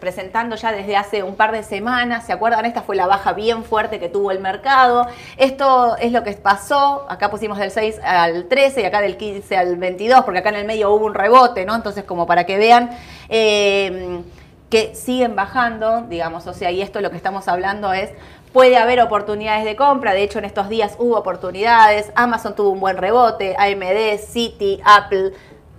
presentando 0.00 0.56
ya 0.56 0.72
desde 0.72 0.96
hace 0.96 1.22
un 1.22 1.36
par 1.36 1.52
de 1.52 1.62
semanas. 1.62 2.24
¿Se 2.24 2.32
acuerdan? 2.32 2.64
Esta 2.64 2.80
fue 2.80 2.96
la 2.96 3.06
baja 3.06 3.34
bien 3.34 3.62
fuerte 3.62 4.00
que 4.00 4.08
tuvo 4.08 4.30
el 4.30 4.40
mercado. 4.40 5.06
Esto 5.36 5.94
es 5.98 6.10
lo 6.10 6.24
que 6.24 6.32
pasó. 6.32 7.04
Acá 7.10 7.30
pusimos 7.30 7.58
del 7.58 7.70
6 7.70 8.00
al 8.02 8.48
13 8.48 8.80
y 8.80 8.84
acá 8.86 9.02
del 9.02 9.18
15 9.18 9.54
al 9.54 9.76
22, 9.76 10.24
porque 10.24 10.38
acá 10.38 10.48
en 10.48 10.56
el 10.56 10.66
medio 10.66 10.90
hubo 10.94 11.04
un 11.04 11.12
rebote, 11.12 11.66
¿no? 11.66 11.74
Entonces, 11.74 12.04
como 12.04 12.26
para 12.26 12.44
que 12.44 12.56
vean. 12.56 12.88
Eh, 13.28 14.22
que 14.70 14.94
siguen 14.94 15.34
bajando, 15.34 16.02
digamos, 16.10 16.46
o 16.46 16.52
sea, 16.52 16.70
y 16.70 16.82
esto 16.82 17.00
lo 17.00 17.10
que 17.10 17.16
estamos 17.16 17.48
hablando 17.48 17.94
es 17.94 18.10
Puede 18.52 18.78
haber 18.78 19.00
oportunidades 19.00 19.64
de 19.66 19.76
compra, 19.76 20.14
de 20.14 20.22
hecho 20.22 20.38
en 20.38 20.46
estos 20.46 20.70
días 20.70 20.96
hubo 20.98 21.18
oportunidades, 21.18 22.10
Amazon 22.14 22.54
tuvo 22.56 22.70
un 22.70 22.80
buen 22.80 22.96
rebote, 22.96 23.54
AMD, 23.58 24.18
City, 24.18 24.80
Apple, 24.84 25.32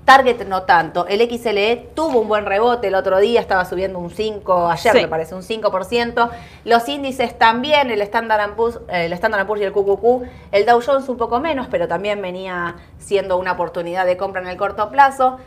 Target 0.10 0.48
no 0.48 0.64
tanto. 0.64 1.06
El 1.06 1.22
XLE 1.22 1.92
tuvo 1.94 2.22
un 2.22 2.28
buen 2.28 2.44
rebote 2.48 2.88
el 2.88 2.96
otro 2.96 3.20
día, 3.20 3.40
estaba 3.40 3.64
subiendo 3.64 4.00
un 4.00 4.10
5, 4.10 4.68
ayer 4.68 4.96
me 4.96 5.08
parece, 5.08 5.36
un 5.36 5.44
5%. 5.44 6.32
Los 6.66 6.90
índices 6.90 7.38
también, 7.38 7.92
el 7.92 8.02
Standard 8.02 8.56
Poor's, 8.56 8.80
el 8.88 9.14
Standard 9.14 9.46
Poor's 9.46 9.62
y 9.62 9.66
el 9.66 9.72
QQQ. 9.72 10.28
El 10.52 10.66
Dow 10.66 10.82
Jones 10.84 11.08
un 11.10 11.18
poco 11.18 11.40
menos, 11.40 11.68
pero 11.70 11.88
también 11.88 12.24
venía 12.24 12.78
siendo 12.98 13.38
una 13.38 13.52
oportunidad 13.52 14.08
de 14.08 14.18
compra 14.18 14.42
en 14.42 14.48
el 14.48 14.58
corto 14.58 14.90
plazo. 14.90 15.38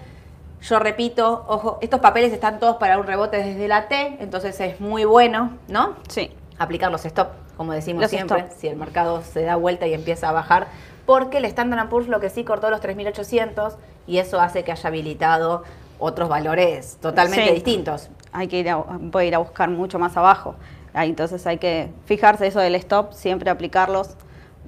Yo 0.61 0.79
repito, 0.79 1.45
ojo, 1.49 1.79
estos 1.81 1.99
papeles 1.99 2.33
están 2.33 2.61
todos 2.61 2.77
para 2.77 2.99
un 2.99 3.07
rebote 3.09 3.39
desde 3.39 3.67
la 3.67 3.89
T, 3.89 4.19
entonces 4.21 4.61
es 4.61 4.81
muy 4.81 5.05
bueno, 5.05 5.59
¿no? 5.67 5.97
Sí. 6.09 6.31
Aplicar 6.57 6.93
los 6.93 7.05
stop, 7.05 7.31
como 7.57 7.73
decimos 7.73 8.09
siempre, 8.09 8.47
si 8.57 8.69
el 8.69 8.77
mercado 8.77 9.23
se 9.23 9.43
da 9.43 9.57
vuelta 9.57 9.89
y 9.89 9.95
empieza 9.95 10.29
a 10.29 10.33
bajar, 10.33 10.69
porque 11.07 11.39
el 11.39 11.45
Standard 11.47 11.89
Poor's 11.89 12.09
lo 12.09 12.21
que 12.21 12.31
sí 12.31 12.45
cortó 12.45 12.71
los 12.71 12.81
3.800 12.81 13.75
y 14.07 14.19
eso 14.19 14.41
hace 14.41 14.65
que 14.65 14.73
haya 14.73 14.89
habilitado 14.89 15.65
otros 15.99 16.29
valores 16.29 16.99
totalmente 17.01 17.53
distintos. 17.53 18.11
Hay 18.33 18.49
que 18.49 18.59
ir 18.59 18.71
a, 18.71 18.83
puede 19.11 19.27
ir 19.27 19.35
a 19.35 19.39
buscar 19.39 19.71
mucho 19.71 19.99
más 19.99 20.17
abajo. 20.17 20.57
entonces 20.95 21.47
hay 21.47 21.59
que 21.59 21.91
fijarse 22.07 22.47
eso 22.47 22.61
del 22.61 22.75
stop, 22.77 23.13
siempre 23.13 23.51
aplicarlos. 23.51 24.17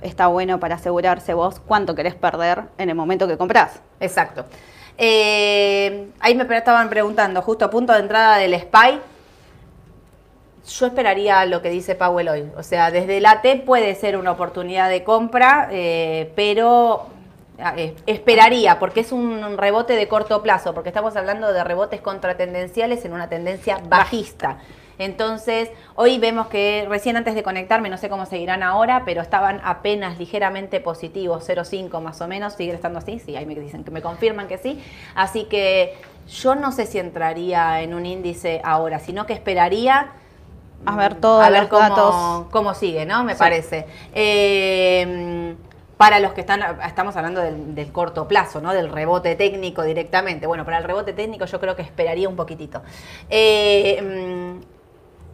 Está 0.00 0.26
bueno 0.26 0.60
para 0.60 0.76
asegurarse 0.76 1.34
vos 1.34 1.60
cuánto 1.66 1.94
querés 1.94 2.14
perder 2.14 2.64
en 2.78 2.90
el 2.90 2.94
momento 2.94 3.26
que 3.26 3.36
comprás. 3.36 3.80
Exacto. 4.00 4.44
Eh, 4.96 6.10
ahí 6.20 6.34
me 6.34 6.44
estaban 6.56 6.88
preguntando, 6.88 7.42
justo 7.42 7.64
a 7.64 7.70
punto 7.70 7.92
de 7.92 8.00
entrada 8.00 8.36
del 8.36 8.54
SPY, 8.54 9.00
yo 10.66 10.86
esperaría 10.86 11.44
lo 11.46 11.62
que 11.62 11.70
dice 11.70 11.94
Powell 11.94 12.28
hoy. 12.28 12.50
O 12.56 12.62
sea, 12.62 12.90
desde 12.90 13.20
la 13.20 13.42
T 13.42 13.56
puede 13.56 13.94
ser 13.94 14.16
una 14.16 14.32
oportunidad 14.32 14.88
de 14.88 15.04
compra, 15.04 15.68
eh, 15.70 16.32
pero 16.34 17.06
ah, 17.58 17.74
eh, 17.76 17.94
esperaría, 18.06 18.78
porque 18.78 19.00
es 19.00 19.12
un 19.12 19.58
rebote 19.58 19.94
de 19.94 20.08
corto 20.08 20.42
plazo, 20.42 20.74
porque 20.74 20.88
estamos 20.88 21.16
hablando 21.16 21.52
de 21.52 21.62
rebotes 21.64 22.00
contratendenciales 22.00 23.04
en 23.04 23.12
una 23.12 23.28
tendencia 23.28 23.80
bajista. 23.88 24.58
Entonces, 24.98 25.70
hoy 25.96 26.18
vemos 26.18 26.46
que 26.46 26.86
recién 26.88 27.16
antes 27.16 27.34
de 27.34 27.42
conectarme, 27.42 27.88
no 27.88 27.98
sé 27.98 28.08
cómo 28.08 28.26
seguirán 28.26 28.62
ahora, 28.62 29.02
pero 29.04 29.22
estaban 29.22 29.60
apenas 29.64 30.18
ligeramente 30.18 30.80
positivos, 30.80 31.48
0,5 31.48 32.00
más 32.00 32.20
o 32.20 32.28
menos, 32.28 32.54
sigue 32.54 32.72
estando 32.72 33.00
así, 33.00 33.18
sí, 33.18 33.36
ahí 33.36 33.44
me 33.44 33.56
dicen 33.56 33.82
que 33.82 33.90
me 33.90 34.02
confirman 34.02 34.46
que 34.46 34.56
sí. 34.56 34.80
Así 35.16 35.44
que 35.44 35.96
yo 36.28 36.54
no 36.54 36.70
sé 36.72 36.86
si 36.86 36.98
entraría 36.98 37.82
en 37.82 37.92
un 37.92 38.06
índice 38.06 38.60
ahora, 38.64 39.00
sino 39.00 39.26
que 39.26 39.32
esperaría 39.32 40.12
a 40.86 40.96
ver 40.96 41.14
todos 41.14 41.50
los 41.50 41.66
cómo, 41.68 41.80
datos. 41.80 42.46
cómo 42.50 42.74
sigue, 42.74 43.06
¿no? 43.06 43.24
Me 43.24 43.34
parece. 43.34 43.86
Eh, 44.14 45.54
para 45.96 46.18
los 46.20 46.32
que 46.32 46.40
están, 46.40 46.60
estamos 46.84 47.16
hablando 47.16 47.40
del, 47.40 47.92
corto 47.92 48.26
plazo, 48.26 48.60
¿no? 48.60 48.72
Del 48.72 48.90
rebote 48.90 49.36
técnico 49.36 49.82
directamente. 49.82 50.46
Bueno, 50.46 50.64
para 50.64 50.78
el 50.78 50.84
rebote 50.84 51.12
técnico 51.12 51.44
yo 51.44 51.60
creo 51.60 51.76
que 51.76 51.82
esperaría 51.82 52.28
un 52.28 52.36
poquitito. 52.36 52.82
Eh, 53.30 54.02
mm, 54.02 54.62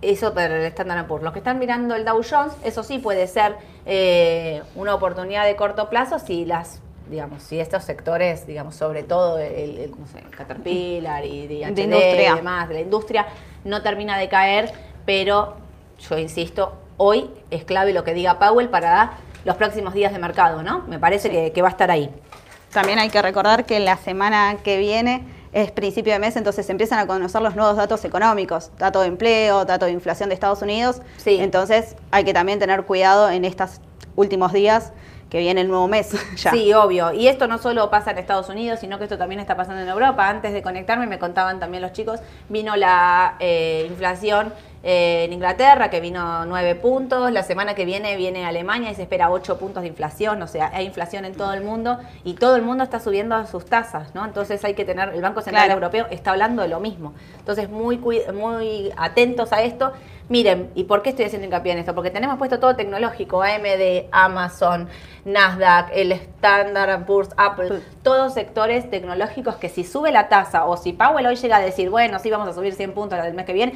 eso 0.03 0.35
para 0.35 0.57
el 0.57 0.63
Standard 0.67 1.07
Poor's. 1.07 1.25
Los 1.25 1.33
que 1.33 1.39
están 1.39 1.59
mirando 1.59 1.95
el 1.95 2.05
Dow 2.05 2.21
Jones, 2.29 2.55
eso 2.63 2.83
sí 2.83 2.99
puede 2.99 3.27
ser 3.27 3.57
eh, 3.87 4.63
una 4.75 4.95
oportunidad 4.95 5.47
de 5.47 5.57
corto 5.57 5.89
plazo 5.89 6.19
si 6.19 6.45
las 6.45 6.83
digamos, 7.11 7.43
si 7.43 7.59
estos 7.59 7.83
sectores, 7.83 8.47
digamos, 8.47 8.77
sobre 8.77 9.03
todo 9.03 9.37
el, 9.39 9.91
Caterpillar 10.31 11.25
y, 11.25 11.49
de 11.49 11.55
y 11.55 12.37
demás, 12.37 12.69
de 12.69 12.75
la 12.75 12.81
industria, 12.81 13.27
no 13.65 13.83
termina 13.83 14.17
de 14.17 14.29
caer, 14.29 14.73
pero 15.11 15.57
yo 16.09 16.19
insisto, 16.19 16.73
hoy 16.97 17.29
es 17.51 17.65
clave 17.65 17.93
lo 17.93 18.05
que 18.05 18.15
diga 18.15 18.39
Powell 18.39 18.69
para 18.69 19.15
los 19.45 19.57
próximos 19.57 19.93
días 19.93 20.13
de 20.13 20.21
mercado, 20.21 20.63
¿no? 20.63 20.85
Me 20.87 21.01
parece 21.01 21.51
que, 21.51 21.63
va 21.63 21.67
a 21.67 21.73
estar 21.73 21.91
ahí. 21.91 22.09
También 22.73 23.01
hay 23.01 23.11
que 23.11 23.21
recordar 23.21 23.67
que 23.67 23.81
la 23.81 23.97
semana 23.97 24.59
que 24.63 24.79
viene 24.79 25.25
es 25.53 25.73
principio 25.73 26.13
de 26.13 26.21
mes, 26.21 26.37
entonces 26.37 26.71
empiezan 26.71 27.01
a 27.01 27.09
conocer 27.09 27.43
los 27.43 27.57
nuevos 27.57 27.77
datos 27.77 28.05
económicos, 28.05 28.71
dato 28.79 29.01
de 29.01 29.09
empleo, 29.09 29.65
dato 29.65 29.87
de 29.87 29.91
inflación 29.91 30.29
de 30.29 30.37
Estados 30.37 30.63
Unidos. 30.63 31.03
Sí. 31.17 31.39
Entonces 31.41 31.97
hay 32.13 32.23
que 32.23 32.33
también 32.33 32.61
tener 32.61 32.85
cuidado 32.85 33.31
en 33.31 33.45
estos 33.45 33.81
últimos 34.15 34.53
días 34.53 34.93
que 35.29 35.39
viene 35.39 35.63
el 35.63 35.69
nuevo 35.69 35.89
mes 35.89 36.13
ya. 36.37 36.51
Sí, 36.51 36.73
obvio. 36.73 37.13
Y 37.13 37.29
esto 37.29 37.49
no 37.49 37.59
solo 37.59 37.89
pasa 37.89 38.11
en 38.11 38.19
Estados 38.19 38.49
Unidos, 38.49 38.81
sino 38.81 38.99
que 38.99 39.05
esto 39.05 39.17
también 39.17 39.41
está 39.41 39.57
pasando 39.57 39.83
en 39.83 39.89
Europa. 39.89 40.29
Antes 40.29 40.53
de 40.53 40.63
conectarme 40.63 41.07
me 41.07 41.19
contaban 41.19 41.59
también 41.59 41.83
los 41.83 41.93
chicos, 41.93 42.21
vino 42.49 42.77
la 42.77 43.37
eh, 43.41 43.87
inflación 43.89 44.53
eh, 44.83 45.25
en 45.25 45.33
Inglaterra, 45.33 45.91
que 45.91 46.01
vino 46.01 46.47
9 46.47 46.75
puntos. 46.77 47.31
La 47.33 47.43
semana 47.43 47.75
que 47.75 47.85
viene 47.85 48.17
viene 48.17 48.47
Alemania 48.47 48.91
y 48.91 48.95
se 48.95 49.03
espera 49.03 49.31
8 49.31 49.59
puntos 49.59 49.83
de 49.83 49.89
inflación. 49.89 50.41
O 50.43 50.47
sea, 50.47 50.71
hay 50.73 50.87
inflación 50.87 51.25
en 51.25 51.35
todo 51.35 51.53
el 51.53 51.63
mundo 51.63 51.99
y 52.25 52.35
todo 52.35 52.57
el 52.57 52.63
mundo 52.63 52.85
está 52.85 53.01
subiendo 53.01 53.47
sus 53.47 53.67
tasas, 53.67 54.15
¿no? 54.15 54.25
Entonces 54.25 54.65
hay 54.65 54.75
que 54.75 54.85
tener, 54.85 55.11
el 55.11 55.21
Banco 55.21 55.43
Central 55.43 55.71
Europeo 55.71 56.07
está 56.11 56.31
hablando 56.31 56.63
de 56.63 56.69
lo 56.69 56.81
mismo. 56.81 57.13
Entonces, 57.39 57.69
muy, 57.69 57.99
muy 58.33 58.93
atentos 58.97 59.53
a 59.53 59.63
esto. 59.63 59.93
Miren, 60.31 60.71
¿y 60.77 60.85
por 60.85 61.03
qué 61.03 61.11
estoy 61.11 61.25
haciendo 61.25 61.47
hincapié 61.47 61.73
en 61.73 61.79
esto? 61.79 61.93
Porque 61.93 62.13
tenemos 62.13 62.39
puesto 62.39 62.61
todo 62.61 62.77
tecnológico, 62.77 63.43
AMD, 63.43 64.07
Amazon, 64.13 64.89
Nasdaq, 65.25 65.91
el 65.93 66.13
Standard 66.13 67.05
Poor's, 67.05 67.31
Apple, 67.37 67.81
todos 68.05 68.35
sectores 68.35 68.89
tecnológicos 68.89 69.57
que 69.57 69.69
si 69.69 69.83
sube 69.83 70.13
la 70.13 70.29
tasa 70.29 70.67
o 70.67 70.77
si 70.77 70.93
Powell 70.93 71.27
hoy 71.27 71.35
llega 71.35 71.57
a 71.57 71.61
decir, 71.61 71.91
bueno, 71.91 72.21
sí 72.21 72.31
vamos 72.31 72.47
a 72.49 72.53
subir 72.53 72.75
100 72.75 72.93
puntos 72.93 73.19
el 73.19 73.35
mes 73.35 73.45
que 73.45 73.53
viene, 73.53 73.73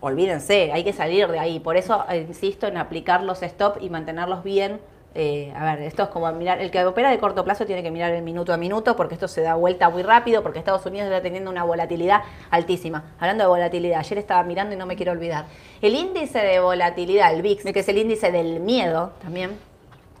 olvídense, 0.00 0.72
hay 0.72 0.84
que 0.84 0.92
salir 0.92 1.28
de 1.28 1.38
ahí. 1.38 1.60
Por 1.60 1.76
eso 1.76 2.04
eh, 2.10 2.24
insisto 2.28 2.66
en 2.66 2.76
aplicar 2.76 3.22
los 3.22 3.42
stop 3.42 3.78
y 3.80 3.90
mantenerlos 3.90 4.42
bien. 4.44 4.80
Eh, 5.14 5.52
a 5.56 5.64
ver, 5.64 5.82
esto 5.82 6.04
es 6.04 6.08
como 6.10 6.30
mirar, 6.32 6.60
el 6.60 6.70
que 6.70 6.84
opera 6.84 7.10
de 7.10 7.18
corto 7.18 7.42
plazo 7.42 7.66
tiene 7.66 7.82
que 7.82 7.90
mirar 7.90 8.12
el 8.12 8.22
minuto 8.22 8.52
a 8.52 8.56
minuto 8.56 8.94
porque 8.94 9.14
esto 9.14 9.26
se 9.26 9.40
da 9.40 9.54
vuelta 9.54 9.88
muy 9.88 10.02
rápido, 10.02 10.42
porque 10.42 10.58
Estados 10.58 10.84
Unidos 10.86 11.08
está 11.08 11.22
teniendo 11.22 11.50
una 11.50 11.64
volatilidad 11.64 12.22
altísima. 12.50 13.04
Hablando 13.18 13.44
de 13.44 13.48
volatilidad, 13.48 14.00
ayer 14.00 14.18
estaba 14.18 14.42
mirando 14.44 14.74
y 14.74 14.78
no 14.78 14.86
me 14.86 14.96
quiero 14.96 15.12
olvidar. 15.12 15.46
El 15.80 15.94
índice 15.94 16.38
de 16.38 16.60
volatilidad, 16.60 17.32
el 17.32 17.42
VIX, 17.42 17.64
que 17.72 17.80
es 17.80 17.88
el 17.88 17.98
índice 17.98 18.30
del 18.30 18.60
miedo 18.60 19.12
también, 19.20 19.58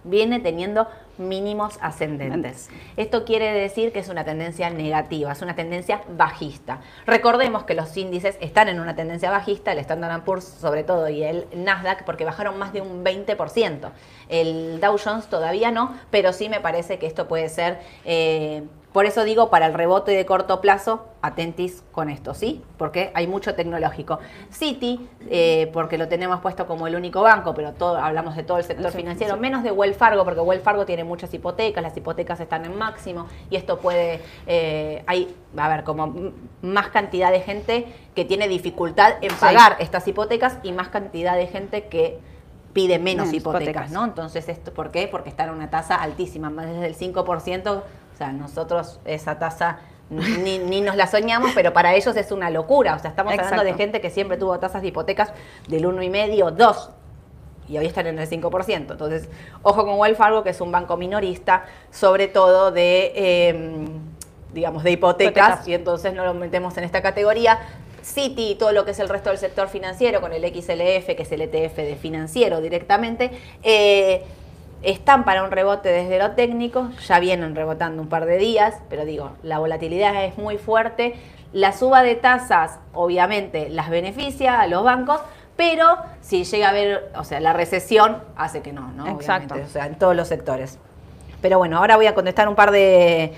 viene 0.04 0.40
teniendo 0.40 0.88
mínimos 1.18 1.78
ascendentes. 1.80 2.70
Esto 2.96 3.24
quiere 3.24 3.52
decir 3.52 3.92
que 3.92 3.98
es 3.98 4.08
una 4.08 4.24
tendencia 4.24 4.70
negativa, 4.70 5.32
es 5.32 5.42
una 5.42 5.54
tendencia 5.54 6.02
bajista. 6.16 6.80
Recordemos 7.06 7.64
que 7.64 7.74
los 7.74 7.96
índices 7.96 8.36
están 8.40 8.68
en 8.68 8.80
una 8.80 8.94
tendencia 8.94 9.30
bajista, 9.30 9.72
el 9.72 9.78
Standard 9.78 10.22
Poor's 10.22 10.44
sobre 10.44 10.84
todo 10.84 11.08
y 11.08 11.24
el 11.24 11.46
Nasdaq, 11.54 12.04
porque 12.04 12.24
bajaron 12.24 12.58
más 12.58 12.72
de 12.72 12.80
un 12.80 13.04
20%. 13.04 13.90
El 14.28 14.80
Dow 14.80 14.96
Jones 15.02 15.26
todavía 15.26 15.70
no, 15.70 15.94
pero 16.10 16.32
sí 16.32 16.48
me 16.48 16.60
parece 16.60 16.98
que 16.98 17.06
esto 17.06 17.26
puede 17.26 17.48
ser 17.48 17.80
eh, 18.04 18.62
por 18.98 19.06
eso 19.06 19.22
digo, 19.22 19.48
para 19.48 19.66
el 19.66 19.74
rebote 19.74 20.10
de 20.10 20.26
corto 20.26 20.60
plazo, 20.60 21.06
atentis 21.22 21.84
con 21.92 22.10
esto, 22.10 22.34
¿sí? 22.34 22.64
Porque 22.76 23.12
hay 23.14 23.28
mucho 23.28 23.54
tecnológico. 23.54 24.18
Citi, 24.52 25.08
eh, 25.30 25.70
porque 25.72 25.96
lo 25.98 26.08
tenemos 26.08 26.40
puesto 26.40 26.66
como 26.66 26.88
el 26.88 26.96
único 26.96 27.22
banco, 27.22 27.54
pero 27.54 27.74
todo, 27.74 27.96
hablamos 27.96 28.34
de 28.34 28.42
todo 28.42 28.58
el 28.58 28.64
sector 28.64 28.90
financiero, 28.90 29.36
menos 29.36 29.62
de 29.62 29.70
Wells 29.70 29.96
Fargo, 29.96 30.24
porque 30.24 30.40
Wells 30.40 30.64
Fargo 30.64 30.84
tiene 30.84 31.04
muchas 31.04 31.32
hipotecas, 31.32 31.80
las 31.80 31.96
hipotecas 31.96 32.40
están 32.40 32.64
en 32.64 32.76
máximo 32.76 33.28
y 33.50 33.54
esto 33.54 33.78
puede, 33.78 34.20
eh, 34.48 35.04
hay, 35.06 35.32
a 35.56 35.68
ver, 35.68 35.84
como 35.84 36.32
más 36.62 36.88
cantidad 36.88 37.30
de 37.30 37.38
gente 37.38 37.86
que 38.16 38.24
tiene 38.24 38.48
dificultad 38.48 39.12
en 39.20 39.32
pagar 39.36 39.76
estas 39.78 40.08
hipotecas 40.08 40.58
y 40.64 40.72
más 40.72 40.88
cantidad 40.88 41.36
de 41.36 41.46
gente 41.46 41.84
que 41.84 42.18
pide 42.78 43.00
menos, 43.00 43.32
hipotecas, 43.32 43.90
¿no? 43.90 44.04
Entonces, 44.04 44.48
esto, 44.48 44.72
¿por 44.72 44.92
qué? 44.92 45.08
Porque 45.08 45.28
está 45.28 45.42
en 45.42 45.50
una 45.50 45.68
tasa 45.68 45.96
altísima, 45.96 46.48
más 46.48 46.66
del 46.66 46.96
5% 46.96 47.82
o 48.14 48.16
sea, 48.16 48.30
nosotros 48.30 49.00
esa 49.04 49.40
tasa 49.40 49.80
ni, 50.10 50.58
ni, 50.58 50.80
nos 50.80 50.94
la 50.94 51.08
soñamos, 51.08 51.50
pero 51.56 51.72
para 51.72 51.94
ellos 51.94 52.16
es 52.16 52.30
una 52.30 52.50
locura. 52.50 52.94
O 52.94 52.98
sea, 53.00 53.10
estamos 53.10 53.32
hablando 53.32 53.64
de 53.64 53.74
gente 53.74 54.00
que 54.00 54.10
siempre 54.10 54.36
tuvo 54.36 54.60
tasas 54.60 54.80
de 54.82 54.88
hipotecas 54.88 55.32
del 55.66 55.84
1,5, 55.86 56.52
2, 56.52 56.90
y 57.68 57.78
hoy 57.78 57.86
están 57.86 58.06
en 58.06 58.18
el 58.20 58.28
5%. 58.28 58.92
Entonces, 58.92 59.28
ojo 59.62 59.84
con 59.84 59.98
Wells 59.98 60.16
Fargo, 60.16 60.44
que 60.44 60.50
es 60.50 60.60
un 60.60 60.70
banco 60.70 60.96
minorista, 60.96 61.64
sobre 61.90 62.28
todo 62.28 62.70
de, 62.70 63.48
em, 63.48 63.86
digamos, 64.54 64.84
de 64.84 64.92
hipotecas, 64.92 65.66
y 65.66 65.74
entonces 65.74 66.14
no 66.14 66.24
lo 66.24 66.32
metemos 66.32 66.76
en 66.76 66.84
esta 66.84 67.02
categoría. 67.02 67.58
Citi 68.02 68.50
y 68.50 68.54
todo 68.54 68.72
lo 68.72 68.84
que 68.84 68.92
es 68.92 68.98
el 68.98 69.08
resto 69.08 69.30
del 69.30 69.38
sector 69.38 69.68
financiero, 69.68 70.20
con 70.20 70.32
el 70.32 70.42
XLF, 70.42 71.06
que 71.16 71.22
es 71.22 71.32
el 71.32 71.42
ETF 71.42 71.76
de 71.76 71.96
financiero 71.96 72.60
directamente, 72.60 73.30
eh, 73.62 74.24
están 74.82 75.24
para 75.24 75.42
un 75.42 75.50
rebote 75.50 75.88
desde 75.88 76.18
lo 76.18 76.32
técnico, 76.32 76.90
ya 77.06 77.18
vienen 77.18 77.54
rebotando 77.54 78.00
un 78.00 78.08
par 78.08 78.26
de 78.26 78.38
días, 78.38 78.76
pero 78.88 79.04
digo, 79.04 79.32
la 79.42 79.58
volatilidad 79.58 80.24
es 80.24 80.38
muy 80.38 80.56
fuerte. 80.56 81.14
La 81.52 81.72
suba 81.72 82.02
de 82.02 82.14
tasas, 82.14 82.78
obviamente, 82.92 83.70
las 83.70 83.90
beneficia 83.90 84.60
a 84.60 84.66
los 84.66 84.84
bancos, 84.84 85.20
pero 85.56 85.96
si 86.20 86.44
llega 86.44 86.68
a 86.68 86.70
haber, 86.70 87.10
o 87.16 87.24
sea, 87.24 87.40
la 87.40 87.52
recesión 87.52 88.18
hace 88.36 88.62
que 88.62 88.72
no, 88.72 88.92
¿no? 88.92 89.08
Exacto. 89.08 89.54
o 89.54 89.68
sea, 89.68 89.86
en 89.86 89.96
todos 89.96 90.14
los 90.14 90.28
sectores. 90.28 90.78
Pero 91.40 91.58
bueno, 91.58 91.78
ahora 91.78 91.96
voy 91.96 92.06
a 92.06 92.14
contestar 92.14 92.48
un 92.48 92.54
par 92.54 92.70
de, 92.70 93.32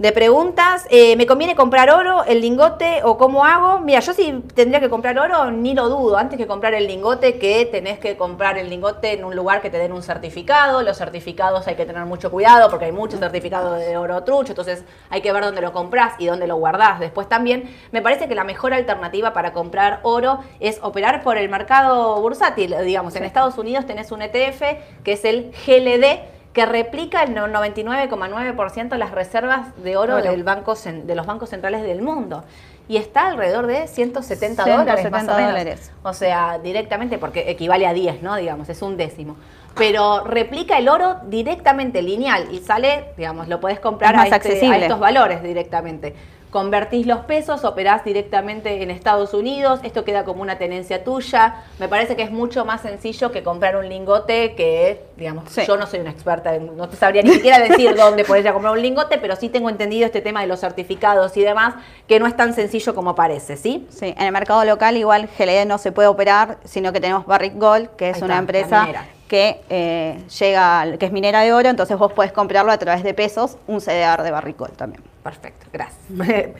de 0.00 0.12
preguntas. 0.12 0.86
Eh, 0.88 1.14
¿Me 1.16 1.26
conviene 1.26 1.54
comprar 1.54 1.90
oro, 1.90 2.24
el 2.24 2.40
lingote 2.40 3.02
o 3.04 3.18
cómo 3.18 3.44
hago? 3.44 3.80
Mira, 3.80 4.00
yo 4.00 4.14
si 4.14 4.32
tendría 4.54 4.80
que 4.80 4.88
comprar 4.88 5.18
oro, 5.18 5.50
ni 5.50 5.74
lo 5.74 5.90
dudo. 5.90 6.16
Antes 6.16 6.38
que 6.38 6.46
comprar 6.46 6.72
el 6.72 6.86
lingote, 6.86 7.38
que 7.38 7.66
tenés 7.66 7.98
que 7.98 8.16
comprar 8.16 8.56
el 8.56 8.70
lingote 8.70 9.12
en 9.12 9.26
un 9.26 9.36
lugar 9.36 9.60
que 9.60 9.68
te 9.68 9.76
den 9.76 9.92
un 9.92 10.02
certificado. 10.02 10.82
Los 10.82 10.96
certificados 10.96 11.68
hay 11.68 11.74
que 11.74 11.84
tener 11.84 12.06
mucho 12.06 12.30
cuidado 12.30 12.70
porque 12.70 12.86
hay 12.86 12.92
muchos 12.92 13.20
certificados 13.20 13.78
de 13.78 13.98
oro 13.98 14.24
trucho. 14.24 14.52
Entonces 14.52 14.84
hay 15.10 15.20
que 15.20 15.34
ver 15.34 15.44
dónde 15.44 15.60
lo 15.60 15.74
compras 15.74 16.14
y 16.18 16.24
dónde 16.24 16.46
lo 16.46 16.56
guardás. 16.56 16.98
Después 16.98 17.28
también 17.28 17.68
me 17.92 18.00
parece 18.00 18.26
que 18.26 18.34
la 18.34 18.44
mejor 18.44 18.72
alternativa 18.72 19.34
para 19.34 19.52
comprar 19.52 20.00
oro 20.02 20.38
es 20.60 20.78
operar 20.80 21.22
por 21.22 21.36
el 21.36 21.50
mercado 21.50 22.18
bursátil. 22.22 22.74
Digamos, 22.86 23.16
en 23.16 23.24
Estados 23.24 23.58
Unidos 23.58 23.84
tenés 23.84 24.10
un 24.12 24.22
ETF 24.22 24.62
que 25.04 25.12
es 25.12 25.26
el 25.26 25.52
GLD 25.66 26.39
que 26.52 26.66
replica 26.66 27.22
el 27.22 27.34
99,9% 27.34 28.96
las 28.96 29.12
reservas 29.12 29.68
de 29.82 29.96
oro 29.96 30.20
del 30.20 30.42
banco, 30.42 30.74
de 30.74 31.14
los 31.14 31.26
bancos 31.26 31.50
centrales 31.50 31.82
del 31.82 32.02
mundo. 32.02 32.44
Y 32.88 32.96
está 32.96 33.28
alrededor 33.28 33.68
de 33.68 33.86
170, 33.86 34.64
dólares 34.64 35.10
más 35.12 35.28
o 35.28 35.32
Dólares. 35.32 35.92
O 36.02 36.12
sea, 36.12 36.58
directamente, 36.58 37.18
porque 37.18 37.48
equivale 37.48 37.86
a 37.86 37.92
10, 37.92 38.22
¿no? 38.22 38.34
Digamos, 38.34 38.68
es 38.68 38.82
un 38.82 38.96
décimo. 38.96 39.36
Pero 39.76 40.24
replica 40.24 40.76
el 40.76 40.88
oro 40.88 41.18
directamente 41.28 42.02
lineal 42.02 42.48
y 42.50 42.58
sale, 42.58 43.12
digamos, 43.16 43.46
lo 43.46 43.60
puedes 43.60 43.78
comprar 43.78 44.16
a, 44.16 44.26
este, 44.26 44.66
a 44.66 44.76
estos 44.76 44.98
valores 44.98 45.40
directamente 45.44 46.16
convertís 46.50 47.06
los 47.06 47.20
pesos, 47.20 47.64
operás 47.64 48.04
directamente 48.04 48.82
en 48.82 48.90
Estados 48.90 49.34
Unidos, 49.34 49.80
esto 49.82 50.04
queda 50.04 50.24
como 50.24 50.42
una 50.42 50.58
tenencia 50.58 51.04
tuya. 51.04 51.62
Me 51.78 51.88
parece 51.88 52.16
que 52.16 52.22
es 52.22 52.30
mucho 52.30 52.64
más 52.64 52.82
sencillo 52.82 53.30
que 53.30 53.42
comprar 53.42 53.76
un 53.76 53.88
lingote 53.88 54.54
que, 54.54 55.04
digamos, 55.16 55.54
yo 55.54 55.76
no 55.76 55.86
soy 55.86 56.00
una 56.00 56.10
experta, 56.10 56.58
no 56.58 56.88
te 56.88 56.96
sabría 56.96 57.22
ni 57.22 57.30
siquiera 57.30 57.58
decir 57.60 57.94
dónde 57.96 58.24
podés 58.24 58.42
ir 58.42 58.48
a 58.48 58.52
comprar 58.52 58.72
un 58.72 58.82
lingote, 58.82 59.18
pero 59.18 59.36
sí 59.36 59.48
tengo 59.48 59.70
entendido 59.70 60.06
este 60.06 60.20
tema 60.20 60.40
de 60.40 60.48
los 60.48 60.60
certificados 60.60 61.36
y 61.36 61.42
demás, 61.42 61.74
que 62.08 62.18
no 62.18 62.26
es 62.26 62.36
tan 62.36 62.54
sencillo 62.54 62.94
como 62.94 63.14
parece, 63.14 63.56
¿sí? 63.56 63.86
Sí, 63.90 64.14
en 64.16 64.26
el 64.26 64.32
mercado 64.32 64.64
local 64.64 64.96
igual 64.96 65.28
GLD 65.38 65.66
no 65.66 65.78
se 65.78 65.92
puede 65.92 66.08
operar, 66.08 66.58
sino 66.64 66.92
que 66.92 67.00
tenemos 67.00 67.26
Barrick 67.26 67.56
Gold, 67.56 67.90
que 67.96 68.10
es 68.10 68.22
una 68.22 68.38
empresa 68.38 68.88
que 69.30 69.60
eh, 69.70 70.18
llega, 70.40 70.98
que 70.98 71.06
es 71.06 71.12
minera 71.12 71.42
de 71.42 71.52
oro, 71.52 71.68
entonces 71.68 71.96
vos 71.96 72.12
podés 72.12 72.32
comprarlo 72.32 72.72
a 72.72 72.78
través 72.78 73.04
de 73.04 73.14
pesos, 73.14 73.58
un 73.68 73.78
CDR 73.78 74.24
de 74.24 74.32
Barrick 74.32 74.58
Gold 74.58 74.74
también. 74.76 75.04
Perfecto, 75.22 75.66
gracias. 75.72 76.00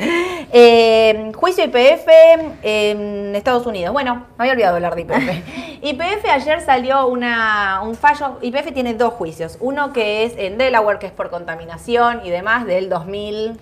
Eh, 0.52 1.30
juicio 1.37 1.64
IPF 1.64 2.09
en 2.62 3.37
Estados 3.37 3.64
Unidos. 3.66 3.92
Bueno, 3.92 4.26
me 4.37 4.44
había 4.44 4.52
olvidado 4.52 4.76
hablar 4.76 4.96
de 4.96 5.02
IPF. 5.02 5.83
IPF 5.83 6.24
ayer 6.28 6.61
salió 6.61 7.06
una, 7.06 7.83
un 7.83 7.94
fallo. 7.94 8.38
IPF 8.42 8.72
tiene 8.72 8.94
dos 8.94 9.14
juicios. 9.14 9.59
Uno 9.61 9.92
que 9.92 10.24
es 10.24 10.35
en 10.37 10.59
Delaware, 10.59 10.98
que 10.98 11.06
es 11.06 11.12
por 11.12 11.30
contaminación 11.30 12.22
y 12.24 12.30
demás, 12.30 12.66
del 12.66 12.88
2000. 12.88 13.61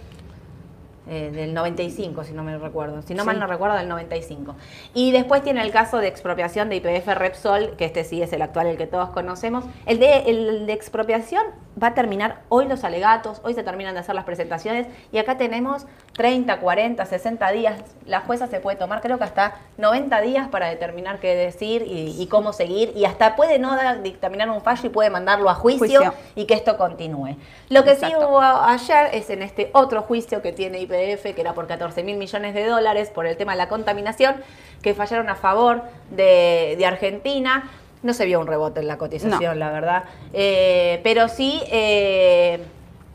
Eh, 1.10 1.30
del 1.32 1.54
95, 1.54 2.22
si 2.24 2.34
no 2.34 2.42
me 2.42 2.58
recuerdo. 2.58 3.00
Si 3.00 3.14
no 3.14 3.24
mal 3.24 3.40
no 3.40 3.46
recuerdo, 3.46 3.76
del 3.76 3.88
95. 3.88 4.54
Y 4.92 5.10
después 5.10 5.42
tiene 5.42 5.62
el 5.62 5.70
caso 5.70 5.98
de 5.98 6.06
expropiación 6.06 6.68
de 6.68 6.76
IPF 6.76 7.06
Repsol, 7.14 7.76
que 7.78 7.86
este 7.86 8.04
sí 8.04 8.20
es 8.20 8.30
el 8.34 8.42
actual, 8.42 8.66
el 8.66 8.76
que 8.76 8.86
todos 8.86 9.08
conocemos. 9.08 9.64
El 9.86 10.00
de, 10.00 10.18
el 10.26 10.66
de 10.66 10.72
expropiación 10.74 11.44
va 11.82 11.88
a 11.88 11.94
terminar 11.94 12.42
hoy 12.48 12.66
los 12.66 12.84
alegatos, 12.84 13.40
hoy 13.44 13.54
se 13.54 13.62
terminan 13.62 13.94
de 13.94 14.00
hacer 14.00 14.14
las 14.14 14.24
presentaciones 14.24 14.86
y 15.12 15.18
acá 15.18 15.38
tenemos 15.38 15.86
30, 16.14 16.58
40, 16.60 17.06
60 17.06 17.50
días. 17.52 17.80
La 18.04 18.20
jueza 18.20 18.46
se 18.48 18.60
puede 18.60 18.76
tomar, 18.76 19.00
creo 19.00 19.18
que 19.18 19.24
hasta 19.24 19.56
90 19.78 20.20
días 20.20 20.48
para 20.48 20.68
determinar 20.68 21.20
qué 21.20 21.34
decir 21.34 21.84
y, 21.86 22.26
cómo 22.26 22.52
seguir 22.52 22.92
y 22.94 23.04
hasta 23.04 23.36
puede 23.36 23.58
no 23.58 23.76
dictaminar 24.02 24.50
un 24.50 24.60
fallo 24.60 24.86
y 24.86 24.90
puede 24.90 25.10
mandarlo 25.10 25.48
a 25.48 25.54
juicio, 25.54 26.12
y 26.34 26.44
que 26.44 26.54
esto 26.54 26.76
continúe. 26.76 27.36
Lo 27.68 27.84
que 27.84 27.94
sí 27.94 28.06
hubo 28.16 28.40
ayer 28.40 29.10
es 29.12 29.30
en 29.30 29.42
este 29.42 29.70
otro 29.72 30.02
juicio 30.02 30.42
que 30.42 30.52
tiene 30.52 30.80
IPF, 30.80 30.97
que 30.98 31.40
era 31.40 31.54
por 31.54 31.66
14 31.66 32.02
mil 32.02 32.16
millones 32.16 32.54
de 32.54 32.66
dólares 32.66 33.10
por 33.10 33.26
el 33.26 33.36
tema 33.36 33.52
de 33.52 33.58
la 33.58 33.68
contaminación, 33.68 34.36
que 34.82 34.94
fallaron 34.94 35.28
a 35.28 35.34
favor 35.34 35.82
de, 36.10 36.76
de 36.78 36.86
Argentina 36.86 37.70
no 38.02 38.12
se 38.12 38.26
vio 38.26 38.40
un 38.40 38.46
rebote 38.46 38.80
en 38.80 38.88
la 38.88 38.96
cotización, 38.96 39.58
la 39.58 39.70
verdad. 39.70 40.04
Eh, 40.32 41.00
pero 41.02 41.28
sí, 41.28 41.62
eh, 41.70 42.60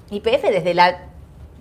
YPF 0.10 0.44
desde 0.50 0.74
la... 0.74 1.00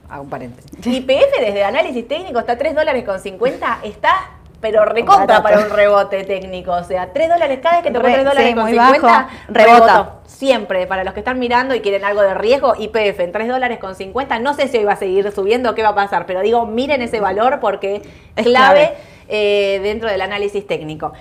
Hago 0.09 0.25
un 0.25 0.31
paréntesis. 0.31 0.71
YPF 0.85 1.41
desde 1.41 1.61
el 1.61 1.65
análisis 1.65 2.07
técnico 2.07 2.41
está 2.41 2.59
3 2.59 2.75
dólares 2.75 3.05
con 3.05 3.21
50, 3.21 3.81
está 3.85 4.32
pero 4.63 4.85
recontra 4.85 5.43
para 5.43 5.59
un 5.59 5.71
rebote 5.71 6.23
técnico. 6.23 6.71
O 6.71 6.85
sea, 6.85 7.13
3 7.13 7.29
dólares, 7.29 7.59
cada 7.61 7.77
vez 7.77 7.85
que 7.85 7.91
tocó 7.91 8.07
3 8.07 8.25
dólares 8.25 8.55
con 8.55 8.69
50, 8.69 9.29
rebota. 9.49 10.13
Siempre, 10.25 10.87
para 10.87 11.05
los 11.05 11.13
que 11.13 11.21
están 11.21 11.39
mirando 11.39 11.75
y 11.75 11.81
quieren 11.81 12.05
algo 12.05 12.23
de 12.23 12.33
riesgo, 12.33 12.75
IPF 12.79 13.21
en 13.21 13.33
3 13.33 13.49
dólares 13.49 13.79
con 13.81 13.97
50. 13.97 14.39
No 14.39 14.55
sé 14.55 14.69
si 14.69 14.79
hoy 14.79 14.85
va 14.85 14.93
a 14.93 14.97
seguir 14.97 15.31
subiendo, 15.33 15.75
qué 15.75 15.83
va 15.83 15.91
a 15.91 15.95
pasar, 15.95 16.27
pero 16.27 16.41
digo, 16.41 16.65
miren 16.65 17.03
ese 17.03 17.21
valor 17.21 17.59
porque 17.61 18.03
es 18.37 18.45
clave 18.47 18.95
eh, 19.29 19.81
dentro 19.83 20.09
del 20.09 20.21
análisis 20.21 20.65
técnico. 20.65 21.13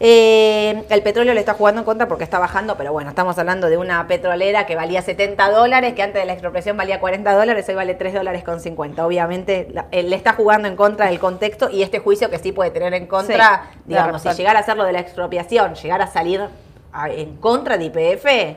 Eh, 0.00 0.84
el 0.90 1.02
petróleo 1.02 1.34
le 1.34 1.40
está 1.40 1.54
jugando 1.54 1.80
en 1.80 1.84
contra 1.84 2.06
porque 2.06 2.22
está 2.22 2.38
bajando, 2.38 2.76
pero 2.76 2.92
bueno, 2.92 3.10
estamos 3.10 3.36
hablando 3.38 3.68
de 3.68 3.76
una 3.76 4.06
petrolera 4.06 4.64
que 4.64 4.76
valía 4.76 5.02
70 5.02 5.50
dólares, 5.50 5.94
que 5.94 6.02
antes 6.02 6.22
de 6.22 6.26
la 6.26 6.34
expropiación 6.34 6.76
valía 6.76 7.00
40 7.00 7.32
dólares, 7.32 7.68
hoy 7.68 7.74
vale 7.74 7.94
3 7.94 8.14
dólares 8.14 8.44
con 8.44 8.60
50. 8.60 9.04
Obviamente 9.04 9.68
eh, 9.90 10.02
le 10.04 10.14
está 10.14 10.34
jugando 10.34 10.68
en 10.68 10.76
contra 10.76 11.06
del 11.06 11.18
contexto 11.18 11.68
y 11.68 11.82
este 11.82 11.98
juicio 11.98 12.30
que 12.30 12.38
sí 12.38 12.52
puede 12.52 12.70
tener 12.70 12.94
en 12.94 13.06
contra, 13.06 13.70
digamos, 13.86 14.22
si 14.22 14.28
llegara 14.30 14.60
a 14.60 14.62
hacer 14.62 14.76
lo 14.76 14.84
de 14.84 14.92
la 14.92 15.00
expropiación, 15.00 15.74
llegar 15.74 16.00
a 16.00 16.06
salir 16.06 16.42
en 17.10 17.36
contra 17.36 17.76
de 17.76 17.84
IPF, 17.86 18.56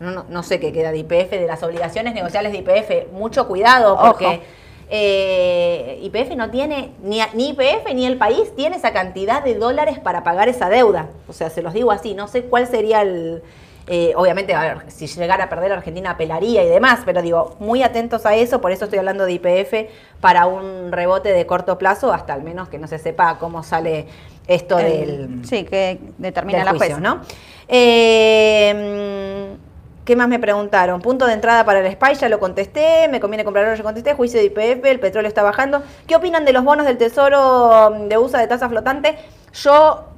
no, 0.00 0.42
sé 0.42 0.60
qué 0.60 0.72
queda 0.72 0.90
de 0.90 0.98
IPF, 0.98 1.30
de 1.30 1.46
las 1.46 1.62
obligaciones 1.62 2.12
negociables 2.12 2.52
de 2.52 2.58
IPF, 2.58 3.12
mucho 3.12 3.48
cuidado 3.48 3.98
porque... 3.98 4.61
Eh, 4.94 6.00
YPF 6.02 6.36
no 6.36 6.50
tiene, 6.50 6.90
ni, 7.02 7.18
ni 7.32 7.52
YPF 7.52 7.94
ni 7.94 8.04
el 8.04 8.18
país 8.18 8.54
tiene 8.54 8.76
esa 8.76 8.92
cantidad 8.92 9.42
de 9.42 9.54
dólares 9.54 9.98
para 9.98 10.22
pagar 10.22 10.50
esa 10.50 10.68
deuda. 10.68 11.08
O 11.28 11.32
sea, 11.32 11.48
se 11.48 11.62
los 11.62 11.72
digo 11.72 11.92
así, 11.92 12.12
no 12.12 12.28
sé 12.28 12.42
cuál 12.42 12.66
sería 12.66 13.00
el... 13.00 13.42
Eh, 13.86 14.12
obviamente, 14.16 14.54
a 14.54 14.60
ver, 14.60 14.90
si 14.90 15.06
llegara 15.06 15.44
a 15.44 15.48
perder 15.48 15.72
Argentina 15.72 16.10
apelaría 16.10 16.62
y 16.62 16.68
demás, 16.68 17.00
pero 17.06 17.22
digo, 17.22 17.56
muy 17.58 17.82
atentos 17.82 18.26
a 18.26 18.34
eso, 18.34 18.60
por 18.60 18.70
eso 18.70 18.84
estoy 18.84 18.98
hablando 18.98 19.24
de 19.24 19.32
IPF 19.32 19.90
para 20.20 20.44
un 20.44 20.92
rebote 20.92 21.32
de 21.32 21.46
corto 21.46 21.78
plazo, 21.78 22.12
hasta 22.12 22.34
al 22.34 22.42
menos 22.42 22.68
que 22.68 22.78
no 22.78 22.86
se 22.86 22.98
sepa 22.98 23.38
cómo 23.38 23.62
sale 23.62 24.06
esto 24.46 24.76
del... 24.76 25.40
Sí, 25.44 25.64
que 25.64 26.00
determina 26.18 26.64
la 26.64 26.74
juicio, 26.74 27.00
¿no? 27.00 27.22
Eh, 27.66 29.31
¿Qué 30.04 30.16
más 30.16 30.28
me 30.28 30.40
preguntaron? 30.40 31.00
Punto 31.00 31.26
de 31.26 31.34
entrada 31.34 31.64
para 31.64 31.78
el 31.78 31.92
SPY, 31.92 32.14
ya 32.14 32.28
lo 32.28 32.40
contesté. 32.40 33.06
Me 33.08 33.20
conviene 33.20 33.44
comprar 33.44 33.66
oro, 33.66 33.76
ya 33.76 33.84
contesté. 33.84 34.14
Juicio 34.14 34.40
de 34.40 34.46
IPF, 34.46 34.84
el 34.84 34.98
petróleo 34.98 35.28
está 35.28 35.44
bajando. 35.44 35.82
¿Qué 36.08 36.16
opinan 36.16 36.44
de 36.44 36.52
los 36.52 36.64
bonos 36.64 36.86
del 36.86 36.98
Tesoro 36.98 37.90
de 38.08 38.18
USA 38.18 38.38
de 38.38 38.48
tasa 38.48 38.68
flotante? 38.68 39.16
Yo. 39.52 40.08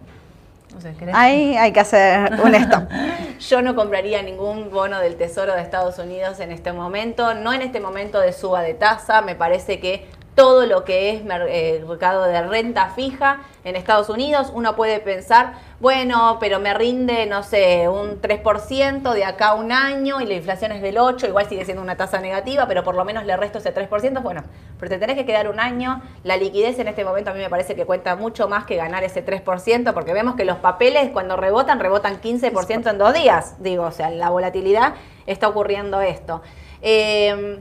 No 0.72 0.80
sé, 0.80 0.94
Ahí 1.12 1.54
hay 1.56 1.72
que 1.72 1.80
hacer 1.80 2.32
un 2.42 2.54
stop. 2.54 2.88
Yo 3.38 3.62
no 3.62 3.76
compraría 3.76 4.22
ningún 4.22 4.70
bono 4.70 4.98
del 5.00 5.16
Tesoro 5.16 5.54
de 5.54 5.60
Estados 5.60 5.98
Unidos 5.98 6.40
en 6.40 6.50
este 6.50 6.72
momento. 6.72 7.34
No 7.34 7.52
en 7.52 7.60
este 7.60 7.78
momento 7.78 8.20
de 8.20 8.32
suba 8.32 8.62
de 8.62 8.72
tasa. 8.72 9.20
Me 9.20 9.34
parece 9.34 9.80
que 9.80 10.08
todo 10.34 10.66
lo 10.66 10.84
que 10.84 11.10
es 11.10 11.22
eh, 11.48 11.84
mercado 11.86 12.24
de 12.24 12.42
renta 12.42 12.90
fija 12.90 13.40
en 13.62 13.76
Estados 13.76 14.08
Unidos. 14.08 14.50
Uno 14.52 14.74
puede 14.74 14.98
pensar, 14.98 15.54
bueno, 15.80 16.38
pero 16.40 16.58
me 16.58 16.74
rinde, 16.74 17.26
no 17.26 17.42
sé, 17.42 17.88
un 17.88 18.20
3% 18.20 19.12
de 19.12 19.24
acá 19.24 19.48
a 19.48 19.54
un 19.54 19.70
año 19.70 20.20
y 20.20 20.26
la 20.26 20.34
inflación 20.34 20.72
es 20.72 20.82
del 20.82 20.96
8%, 20.96 21.28
igual 21.28 21.48
sigue 21.48 21.64
siendo 21.64 21.82
una 21.82 21.96
tasa 21.96 22.18
negativa, 22.20 22.66
pero 22.66 22.82
por 22.82 22.96
lo 22.96 23.04
menos 23.04 23.24
le 23.24 23.36
resto 23.36 23.58
ese 23.58 23.72
3%. 23.72 24.22
Bueno, 24.22 24.42
pero 24.78 24.90
te 24.90 24.98
tenés 24.98 25.16
que 25.16 25.24
quedar 25.24 25.48
un 25.48 25.60
año. 25.60 26.02
La 26.24 26.36
liquidez 26.36 26.78
en 26.78 26.88
este 26.88 27.04
momento 27.04 27.30
a 27.30 27.34
mí 27.34 27.40
me 27.40 27.50
parece 27.50 27.76
que 27.76 27.86
cuenta 27.86 28.16
mucho 28.16 28.48
más 28.48 28.64
que 28.64 28.76
ganar 28.76 29.04
ese 29.04 29.24
3%, 29.24 29.92
porque 29.94 30.12
vemos 30.12 30.34
que 30.34 30.44
los 30.44 30.58
papeles 30.58 31.10
cuando 31.12 31.36
rebotan, 31.36 31.78
rebotan 31.78 32.20
15% 32.20 32.90
en 32.90 32.98
dos 32.98 33.14
días. 33.14 33.62
Digo, 33.62 33.84
o 33.84 33.92
sea, 33.92 34.10
la 34.10 34.30
volatilidad 34.30 34.94
está 35.26 35.48
ocurriendo 35.48 36.00
esto. 36.00 36.42
Eh, 36.82 37.60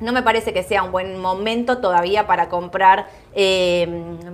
no 0.00 0.12
me 0.12 0.22
parece 0.22 0.52
que 0.52 0.62
sea 0.62 0.82
un 0.82 0.92
buen 0.92 1.20
momento 1.20 1.78
todavía 1.78 2.26
para 2.26 2.48
comprar 2.48 3.06
eh, 3.34 3.88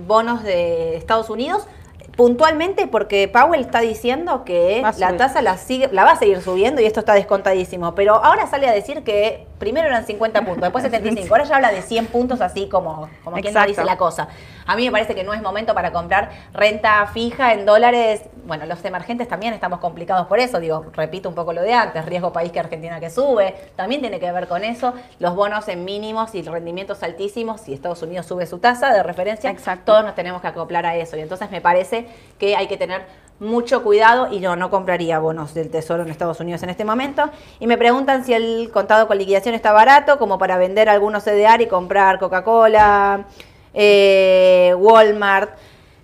bonos 0.05 0.43
de 0.43 0.95
Estados 0.97 1.29
Unidos, 1.29 1.67
puntualmente 2.15 2.87
porque 2.87 3.27
Powell 3.27 3.61
está 3.61 3.79
diciendo 3.79 4.43
que 4.43 4.83
la 4.97 5.17
tasa 5.17 5.41
la, 5.41 5.57
sigue, 5.57 5.89
la 5.91 6.03
va 6.03 6.11
a 6.11 6.15
seguir 6.15 6.41
subiendo 6.41 6.81
y 6.81 6.85
esto 6.85 6.99
está 6.99 7.13
descontadísimo. 7.13 7.95
Pero 7.95 8.15
ahora 8.23 8.47
sale 8.47 8.67
a 8.67 8.73
decir 8.73 9.03
que 9.03 9.47
primero 9.59 9.87
eran 9.87 10.05
50 10.05 10.41
puntos, 10.45 10.61
después 10.61 10.83
75. 10.83 11.33
Ahora 11.33 11.45
ya 11.45 11.55
habla 11.55 11.71
de 11.71 11.81
100 11.81 12.07
puntos 12.07 12.41
así 12.41 12.67
como, 12.67 13.09
como 13.23 13.37
quien 13.37 13.53
no 13.53 13.65
dice 13.65 13.83
la 13.83 13.97
cosa. 13.97 14.27
A 14.65 14.75
mí 14.75 14.85
me 14.85 14.91
parece 14.91 15.15
que 15.15 15.23
no 15.23 15.33
es 15.33 15.41
momento 15.41 15.73
para 15.73 15.91
comprar 15.91 16.31
renta 16.53 17.05
fija 17.07 17.53
en 17.53 17.65
dólares. 17.65 18.23
Bueno, 18.45 18.65
los 18.65 18.83
emergentes 18.83 19.27
también 19.27 19.53
estamos 19.53 19.79
complicados 19.79 20.27
por 20.27 20.39
eso. 20.39 20.59
Digo, 20.59 20.85
repito 20.93 21.29
un 21.29 21.35
poco 21.35 21.53
lo 21.53 21.61
de 21.61 21.73
antes, 21.73 22.05
riesgo 22.05 22.33
país 22.33 22.51
que 22.51 22.59
Argentina 22.59 22.99
que 22.99 23.09
sube. 23.09 23.55
También 23.75 24.01
tiene 24.01 24.19
que 24.19 24.31
ver 24.31 24.47
con 24.47 24.63
eso. 24.63 24.93
Los 25.19 25.35
bonos 25.35 25.67
en 25.67 25.85
mínimos 25.85 26.35
y 26.35 26.41
rendimientos 26.41 27.03
altísimos, 27.03 27.61
si 27.61 27.73
Estados 27.73 28.01
Unidos 28.01 28.25
sube 28.25 28.45
su 28.45 28.59
tasa 28.59 28.93
de 28.93 29.03
referencia, 29.03 29.55
todos 29.85 30.03
nos 30.03 30.15
tenemos 30.15 30.41
que 30.41 30.47
acoplar 30.47 30.85
a 30.85 30.95
eso. 30.95 31.17
Y 31.17 31.21
entonces 31.21 31.51
me 31.51 31.61
parece 31.61 32.07
que 32.39 32.55
hay 32.55 32.67
que 32.67 32.77
tener 32.77 33.05
mucho 33.39 33.81
cuidado 33.81 34.31
y 34.31 34.39
yo 34.39 34.55
no 34.55 34.69
compraría 34.69 35.17
bonos 35.17 35.55
del 35.55 35.71
Tesoro 35.71 36.03
en 36.03 36.09
Estados 36.09 36.39
Unidos 36.39 36.61
en 36.61 36.69
este 36.69 36.85
momento. 36.85 37.29
Y 37.59 37.65
me 37.65 37.77
preguntan 37.77 38.23
si 38.23 38.33
el 38.33 38.69
contado 38.71 39.07
con 39.07 39.17
liquidación 39.17 39.55
está 39.55 39.71
barato, 39.71 40.19
como 40.19 40.37
para 40.37 40.57
vender 40.57 40.89
algunos 40.89 41.23
CDR 41.23 41.61
y 41.61 41.67
comprar 41.67 42.19
Coca-Cola, 42.19 43.25
eh, 43.73 44.73
Walmart. 44.77 45.51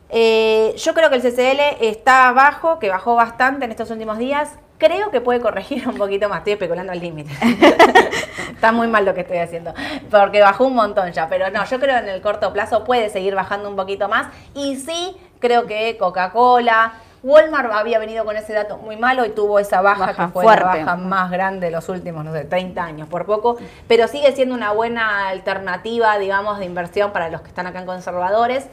Eh, 0.09 0.73
yo 0.77 0.93
creo 0.93 1.09
que 1.09 1.17
el 1.17 1.21
CCL 1.21 1.83
está 1.85 2.31
bajo, 2.31 2.79
que 2.79 2.89
bajó 2.89 3.15
bastante 3.15 3.65
en 3.65 3.71
estos 3.71 3.91
últimos 3.91 4.17
días. 4.17 4.51
Creo 4.77 5.09
que 5.09 5.21
puede 5.21 5.39
corregir 5.41 5.87
un 5.87 5.97
poquito 5.97 6.29
más, 6.29 6.39
estoy 6.39 6.53
especulando 6.53 6.91
al 6.91 6.99
límite. 6.99 7.31
Está 8.53 8.71
muy 8.71 8.87
mal 8.87 9.05
lo 9.05 9.13
que 9.13 9.21
estoy 9.21 9.37
haciendo, 9.37 9.73
porque 10.09 10.41
bajó 10.41 10.65
un 10.65 10.75
montón 10.75 11.11
ya, 11.11 11.27
pero 11.27 11.49
no, 11.49 11.65
yo 11.65 11.79
creo 11.79 11.95
que 11.95 12.09
en 12.09 12.15
el 12.15 12.21
corto 12.21 12.53
plazo 12.53 12.83
puede 12.83 13.09
seguir 13.09 13.35
bajando 13.35 13.69
un 13.69 13.75
poquito 13.75 14.07
más. 14.07 14.27
Y 14.53 14.75
sí, 14.77 15.15
creo 15.39 15.65
que 15.65 15.97
Coca-Cola, 15.97 16.93
Walmart 17.27 17.71
había 17.73 17.99
venido 17.99 18.23
con 18.23 18.37
ese 18.37 18.53
dato 18.53 18.77
muy 18.77 18.95
malo 18.95 19.25
y 19.25 19.29
tuvo 19.29 19.59
esa 19.59 19.81
baja, 19.81 20.13
que 20.15 20.27
fue 20.31 20.45
la 20.45 20.63
baja 20.63 20.95
más 20.95 21.29
grande 21.29 21.65
de 21.65 21.71
los 21.71 21.89
últimos, 21.89 22.23
no 22.23 22.31
sé, 22.31 22.45
30 22.45 22.81
años, 22.81 23.09
por 23.09 23.25
poco, 23.25 23.57
pero 23.87 24.07
sigue 24.07 24.31
siendo 24.31 24.55
una 24.55 24.71
buena 24.71 25.27
alternativa, 25.27 26.17
digamos, 26.19 26.57
de 26.57 26.65
inversión 26.65 27.11
para 27.11 27.29
los 27.29 27.41
que 27.41 27.49
están 27.49 27.67
acá 27.67 27.79
en 27.79 27.85
conservadores. 27.85 28.67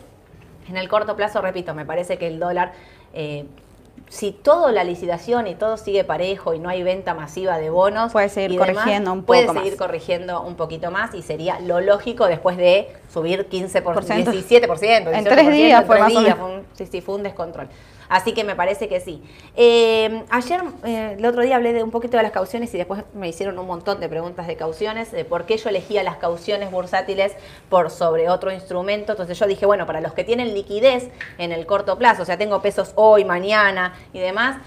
En 0.68 0.76
el 0.76 0.88
corto 0.88 1.16
plazo, 1.16 1.42
repito, 1.42 1.74
me 1.74 1.84
parece 1.84 2.16
que 2.16 2.28
el 2.28 2.38
dólar 2.38 2.72
eh, 3.12 3.44
si 4.08 4.32
todo 4.32 4.70
la 4.70 4.84
licitación 4.84 5.46
y 5.46 5.54
todo 5.54 5.76
sigue 5.76 6.04
parejo 6.04 6.54
y 6.54 6.58
no 6.58 6.68
hay 6.68 6.82
venta 6.82 7.14
masiva 7.14 7.58
de 7.58 7.70
bonos, 7.70 8.12
puede 8.12 8.28
seguir 8.28 8.58
corrigiendo 8.58 9.12
un 9.12 9.20
poco 9.20 9.26
puede 9.26 9.48
seguir 9.48 9.76
corrigiendo 9.76 10.42
un 10.42 10.54
poquito 10.56 10.90
más 10.90 11.14
y 11.14 11.22
sería 11.22 11.58
lo 11.60 11.80
lógico 11.80 12.26
después 12.26 12.56
de 12.56 12.88
subir 13.12 13.48
15%, 13.48 13.82
17%, 13.82 15.12
en 15.12 15.24
tres 15.24 15.50
días 15.50 15.84
fue 15.86 15.98
más 15.98 16.12
sí, 16.74 16.86
sí, 16.86 17.00
fue 17.00 17.16
un 17.16 17.22
descontrol. 17.22 17.68
Así 18.08 18.32
que 18.32 18.44
me 18.44 18.54
parece 18.54 18.88
que 18.88 19.00
sí. 19.00 19.22
Eh, 19.56 20.24
ayer, 20.30 20.62
eh, 20.84 21.16
el 21.18 21.24
otro 21.24 21.42
día 21.42 21.56
hablé 21.56 21.72
de 21.72 21.82
un 21.82 21.90
poquito 21.90 22.16
de 22.16 22.22
las 22.22 22.32
cauciones 22.32 22.72
y 22.74 22.78
después 22.78 23.04
me 23.14 23.28
hicieron 23.28 23.58
un 23.58 23.66
montón 23.66 24.00
de 24.00 24.08
preguntas 24.08 24.46
de 24.46 24.56
cauciones, 24.56 25.12
de 25.12 25.24
por 25.24 25.46
qué 25.46 25.56
yo 25.56 25.68
elegía 25.68 26.02
las 26.02 26.16
cauciones 26.16 26.70
bursátiles 26.70 27.36
por 27.68 27.90
sobre 27.90 28.28
otro 28.28 28.52
instrumento. 28.52 29.12
Entonces 29.12 29.38
yo 29.38 29.46
dije, 29.46 29.66
bueno, 29.66 29.86
para 29.86 30.00
los 30.00 30.12
que 30.12 30.24
tienen 30.24 30.54
liquidez 30.54 31.08
en 31.38 31.52
el 31.52 31.66
corto 31.66 31.98
plazo, 31.98 32.22
o 32.22 32.24
sea, 32.24 32.38
tengo 32.38 32.60
pesos 32.62 32.92
hoy, 32.96 33.24
mañana 33.24 33.94
y 34.12 34.18
demás, 34.18 34.58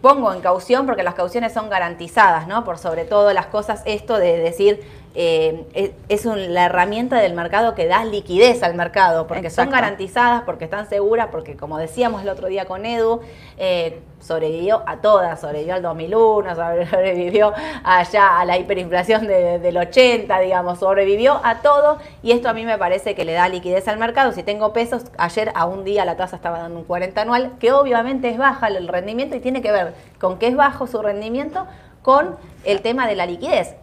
pongo 0.00 0.32
en 0.32 0.40
caución 0.40 0.86
porque 0.86 1.02
las 1.02 1.14
cauciones 1.14 1.52
son 1.52 1.68
garantizadas, 1.68 2.46
¿no? 2.46 2.64
Por 2.64 2.78
sobre 2.78 3.04
todo 3.04 3.32
las 3.32 3.46
cosas, 3.46 3.82
esto 3.84 4.18
de 4.18 4.38
decir, 4.38 4.80
eh, 5.14 5.92
es, 6.08 6.24
la 6.24 6.66
herramienta 6.66 7.18
del 7.18 7.34
mercado 7.34 7.74
que 7.74 7.86
da 7.86 8.04
liquidez 8.04 8.62
al 8.62 8.74
mercado, 8.74 9.26
porque 9.26 9.50
son 9.50 9.68
garantizadas, 9.68 10.42
porque 10.42 10.64
están 10.64 10.88
seguras, 10.88 11.28
porque 11.30 11.56
como 11.56 11.76
decíamos 11.78 12.22
el 12.22 12.30
otro 12.30 12.48
día 12.48 12.64
con 12.64 12.86
Edu, 12.86 13.20
eh, 13.58 14.00
sobrevivió 14.20 14.82
a 14.86 14.98
todas, 14.98 15.40
sobrevivió 15.40 15.74
al 15.74 15.82
2001, 15.82 16.54
sobrevivió 16.90 17.52
allá 17.84 18.40
a 18.40 18.44
la 18.44 18.56
hiperinflación 18.56 19.26
del 19.26 19.76
80, 19.76 20.38
digamos, 20.40 20.78
sobrevivió 20.78 21.40
a 21.44 21.60
todo 21.60 21.98
y 22.22 22.32
esto 22.32 22.48
a 22.48 22.54
mí 22.54 22.64
me 22.64 22.78
parece 22.78 23.14
que 23.14 23.24
le 23.24 23.32
da 23.32 23.48
liquidez 23.48 23.88
al 23.88 23.98
mercado. 23.98 24.32
Si 24.32 24.42
tengo 24.42 24.72
pesos, 24.72 25.04
ayer 25.18 25.52
a 25.54 25.66
un 25.66 25.84
día 25.84 26.04
la 26.04 26.16
tasa 26.16 26.36
estaba 26.36 26.58
dando 26.58 26.78
un 26.78 26.84
40 26.84 27.20
anual, 27.20 27.52
que 27.58 27.72
obviamente 27.72 28.30
es 28.30 28.38
baja 28.38 28.68
el 28.68 28.88
rendimiento 28.88 29.36
y 29.36 29.40
tiene 29.40 29.60
que 29.60 29.72
ver 29.72 29.94
con 30.18 30.38
que 30.38 30.46
es 30.46 30.56
bajo 30.56 30.86
su 30.86 31.02
rendimiento 31.02 31.66
con 32.02 32.36
el 32.64 32.80
tema 32.80 33.06
de 33.06 33.16
la 33.16 33.26
liquidez. 33.26 33.76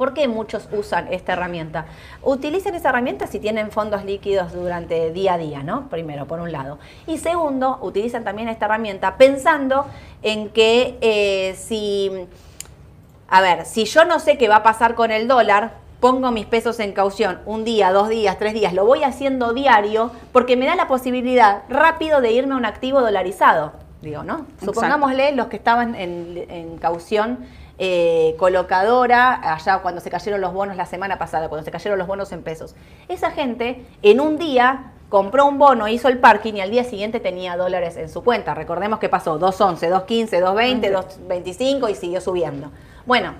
¿Por 0.00 0.14
qué 0.14 0.28
muchos 0.28 0.66
usan 0.72 1.12
esta 1.12 1.34
herramienta? 1.34 1.84
Utilicen 2.22 2.74
esa 2.74 2.88
herramienta 2.88 3.26
si 3.26 3.38
tienen 3.38 3.70
fondos 3.70 4.02
líquidos 4.02 4.50
durante 4.54 5.12
día 5.12 5.34
a 5.34 5.36
día, 5.36 5.62
¿no? 5.62 5.90
Primero, 5.90 6.24
por 6.24 6.40
un 6.40 6.52
lado. 6.52 6.78
Y 7.06 7.18
segundo, 7.18 7.78
utilizan 7.82 8.24
también 8.24 8.48
esta 8.48 8.64
herramienta 8.64 9.18
pensando 9.18 9.84
en 10.22 10.48
que 10.48 10.96
eh, 11.02 11.54
si, 11.54 12.10
a 13.28 13.42
ver, 13.42 13.66
si 13.66 13.84
yo 13.84 14.06
no 14.06 14.20
sé 14.20 14.38
qué 14.38 14.48
va 14.48 14.56
a 14.56 14.62
pasar 14.62 14.94
con 14.94 15.10
el 15.10 15.28
dólar, 15.28 15.72
pongo 16.00 16.30
mis 16.30 16.46
pesos 16.46 16.80
en 16.80 16.92
caución 16.92 17.40
un 17.44 17.64
día, 17.64 17.92
dos 17.92 18.08
días, 18.08 18.38
tres 18.38 18.54
días, 18.54 18.72
lo 18.72 18.86
voy 18.86 19.02
haciendo 19.02 19.52
diario 19.52 20.12
porque 20.32 20.56
me 20.56 20.64
da 20.64 20.76
la 20.76 20.88
posibilidad 20.88 21.64
rápido 21.68 22.22
de 22.22 22.32
irme 22.32 22.54
a 22.54 22.56
un 22.56 22.64
activo 22.64 23.02
dolarizado. 23.02 23.72
Digo, 24.00 24.22
¿no? 24.22 24.46
Supongámosle 24.64 25.32
los 25.32 25.48
que 25.48 25.56
estaban 25.56 25.94
en, 25.94 26.46
en 26.48 26.78
caución 26.78 27.40
eh, 27.82 28.36
colocadora 28.38 29.54
allá 29.54 29.78
cuando 29.78 30.02
se 30.02 30.10
cayeron 30.10 30.42
los 30.42 30.52
bonos 30.52 30.76
la 30.76 30.84
semana 30.84 31.18
pasada, 31.18 31.48
cuando 31.48 31.64
se 31.64 31.70
cayeron 31.70 31.98
los 31.98 32.06
bonos 32.06 32.30
en 32.30 32.42
pesos. 32.42 32.76
Esa 33.08 33.30
gente 33.30 33.86
en 34.02 34.20
un 34.20 34.36
día 34.36 34.92
compró 35.08 35.46
un 35.46 35.58
bono, 35.58 35.88
hizo 35.88 36.08
el 36.08 36.18
parking 36.18 36.52
y 36.54 36.60
al 36.60 36.70
día 36.70 36.84
siguiente 36.84 37.20
tenía 37.20 37.56
dólares 37.56 37.96
en 37.96 38.10
su 38.10 38.22
cuenta. 38.22 38.52
Recordemos 38.52 38.98
que 38.98 39.08
pasó 39.08 39.40
2.11, 39.40 40.06
2.15, 40.06 40.28
2.20, 40.42 40.92
2.25 41.26 41.90
y 41.90 41.94
siguió 41.94 42.20
subiendo. 42.20 42.70
Bueno, 43.06 43.32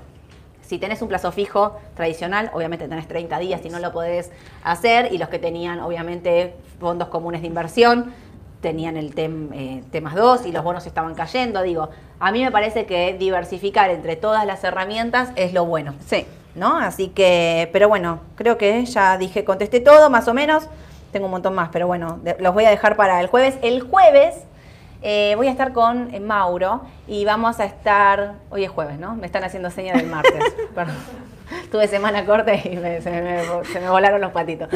Si 0.63 0.79
tenés 0.79 1.03
un 1.03 1.09
plazo 1.09 1.33
fijo 1.33 1.77
tradicional, 1.97 2.49
obviamente 2.55 2.87
tenés 2.87 3.09
30 3.09 3.41
días 3.41 3.61
y 3.65 3.71
no 3.71 3.81
lo 3.81 3.91
podés 3.91 4.31
hacer. 4.63 5.13
Y 5.13 5.19
los 5.19 5.29
que 5.29 5.41
tenían, 5.41 5.81
obviamente, 5.81 6.55
fondos 6.79 7.09
comunes 7.09 7.41
de 7.41 7.49
inversión, 7.49 8.15
tenían 8.61 8.97
el 8.97 9.15
TEM, 9.15 9.53
eh, 9.53 9.83
temas 9.91 10.15
2 10.15 10.47
y 10.47 10.53
los 10.53 10.63
bonos 10.63 10.87
estaban 10.87 11.15
cayendo. 11.15 11.63
Digo, 11.63 11.91
a 12.19 12.33
mí 12.33 12.43
me 12.45 12.51
parece 12.51 12.87
que 12.87 13.15
diversificar 13.15 13.91
entre 13.91 14.17
todas 14.17 14.47
las 14.47 14.63
herramientas 14.65 15.31
es 15.37 15.53
lo 15.53 15.65
bueno. 15.65 15.95
Sí. 16.07 16.27
¿No? 16.55 16.79
Así 16.79 17.09
que, 17.09 17.71
pero 17.73 17.89
bueno, 17.89 18.21
creo 18.35 18.59
que 18.59 18.85
ya 18.85 19.17
dije, 19.19 19.45
contesté 19.45 19.81
todo 19.81 20.11
más 20.11 20.27
o 20.29 20.35
menos. 20.35 20.69
Tengo 21.13 21.27
un 21.27 21.33
montón 21.33 21.55
más, 21.55 21.71
pero 21.73 21.87
bueno, 21.87 22.21
los 22.39 22.55
voy 22.55 22.65
a 22.65 22.71
dejar 22.71 22.97
para 22.97 23.21
el 23.21 23.29
jueves. 23.29 23.59
El 23.63 23.83
jueves 23.83 24.35
eh, 25.03 25.35
voy 25.37 25.49
a 25.49 25.51
estar 25.51 25.73
con 25.73 26.15
eh, 26.15 26.21
Mauro 26.21 26.83
y 27.07 27.25
vamos 27.25 27.59
a 27.59 27.65
estar, 27.65 28.35
hoy 28.51 28.65
es 28.65 28.71
jueves, 28.71 28.99
¿no? 28.99 29.15
Me 29.15 29.27
están 29.27 29.45
haciendo 29.45 29.71
señas 29.71 29.97
del 29.97 30.09
martes, 30.09 30.43
perdón. 30.75 30.97
Tuve 31.71 31.89
semana 31.89 32.25
corta 32.27 32.55
y 32.55 32.79
se, 33.01 33.11
me, 33.81 33.91
volaron 33.91 34.21
los 34.21 34.33
patitos. 34.33 34.69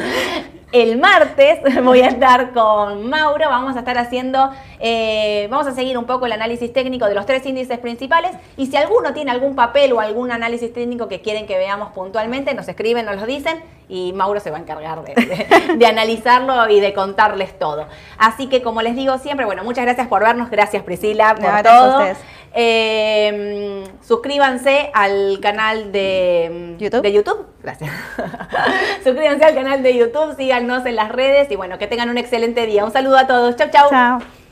El 0.71 0.97
martes 0.97 1.59
voy 1.83 2.01
a 2.01 2.07
estar 2.07 2.51
con 2.51 3.09
Mauro, 3.09 3.49
vamos 3.49 3.75
a 3.75 3.79
estar 3.79 3.97
haciendo, 3.97 4.51
eh, 4.79 5.47
vamos 5.49 5.67
a 5.67 5.71
seguir 5.73 5.97
un 5.97 6.05
poco 6.05 6.25
el 6.25 6.31
análisis 6.31 6.71
técnico 6.73 7.05
de 7.07 7.15
los 7.15 7.25
tres 7.25 7.45
índices 7.45 7.79
principales 7.79 8.31
y 8.57 8.67
si 8.67 8.77
alguno 8.77 9.13
tiene 9.13 9.31
algún 9.31 9.55
papel 9.55 9.93
o 9.93 9.99
algún 9.99 10.31
análisis 10.31 10.73
técnico 10.73 11.07
que 11.07 11.21
quieren 11.21 11.47
que 11.47 11.57
veamos 11.57 11.91
puntualmente, 11.93 12.53
nos 12.53 12.67
escriben, 12.67 13.05
nos 13.05 13.15
lo 13.15 13.25
dicen 13.25 13.61
y 13.87 14.13
Mauro 14.13 14.39
se 14.39 14.51
va 14.51 14.57
a 14.57 14.61
encargar 14.61 15.01
de, 15.03 15.85
analizarlo 15.85 16.69
y 16.69 16.79
de 16.79 16.93
contarles 16.93 17.57
todo. 17.57 17.87
Así 18.17 18.47
que 18.47 18.61
como 18.61 18.81
les 18.81 18.95
digo 18.95 19.17
siempre, 19.17 19.45
bueno, 19.45 19.63
muchas 19.63 19.85
gracias 19.85 20.07
por 20.07 20.23
vernos, 20.23 20.49
gracias 20.49 20.83
Priscila 20.83 21.35
por 21.35 21.61
todo. 21.61 22.01
Eh, 22.57 23.83
suscríbanse 24.01 24.89
al 24.93 25.39
canal 25.41 25.91
de 25.91 26.75
YouTube. 26.79 27.01
De 27.01 27.11
YouTube. 27.11 27.45
Gracias. 27.61 27.91
suscríbanse 29.03 29.43
al 29.43 29.55
canal 29.55 29.83
de 29.83 29.97
YouTube, 29.97 30.35
síganos 30.37 30.85
en 30.85 30.95
las 30.95 31.11
redes 31.11 31.51
y 31.51 31.57
bueno, 31.57 31.77
que 31.77 31.87
tengan 31.87 32.09
un 32.09 32.17
excelente 32.17 32.65
día. 32.65 32.85
Un 32.85 32.91
saludo 32.91 33.17
a 33.17 33.27
todos. 33.27 33.57
Chau, 33.57 33.69
chau. 33.69 33.89
Chao. 33.89 34.44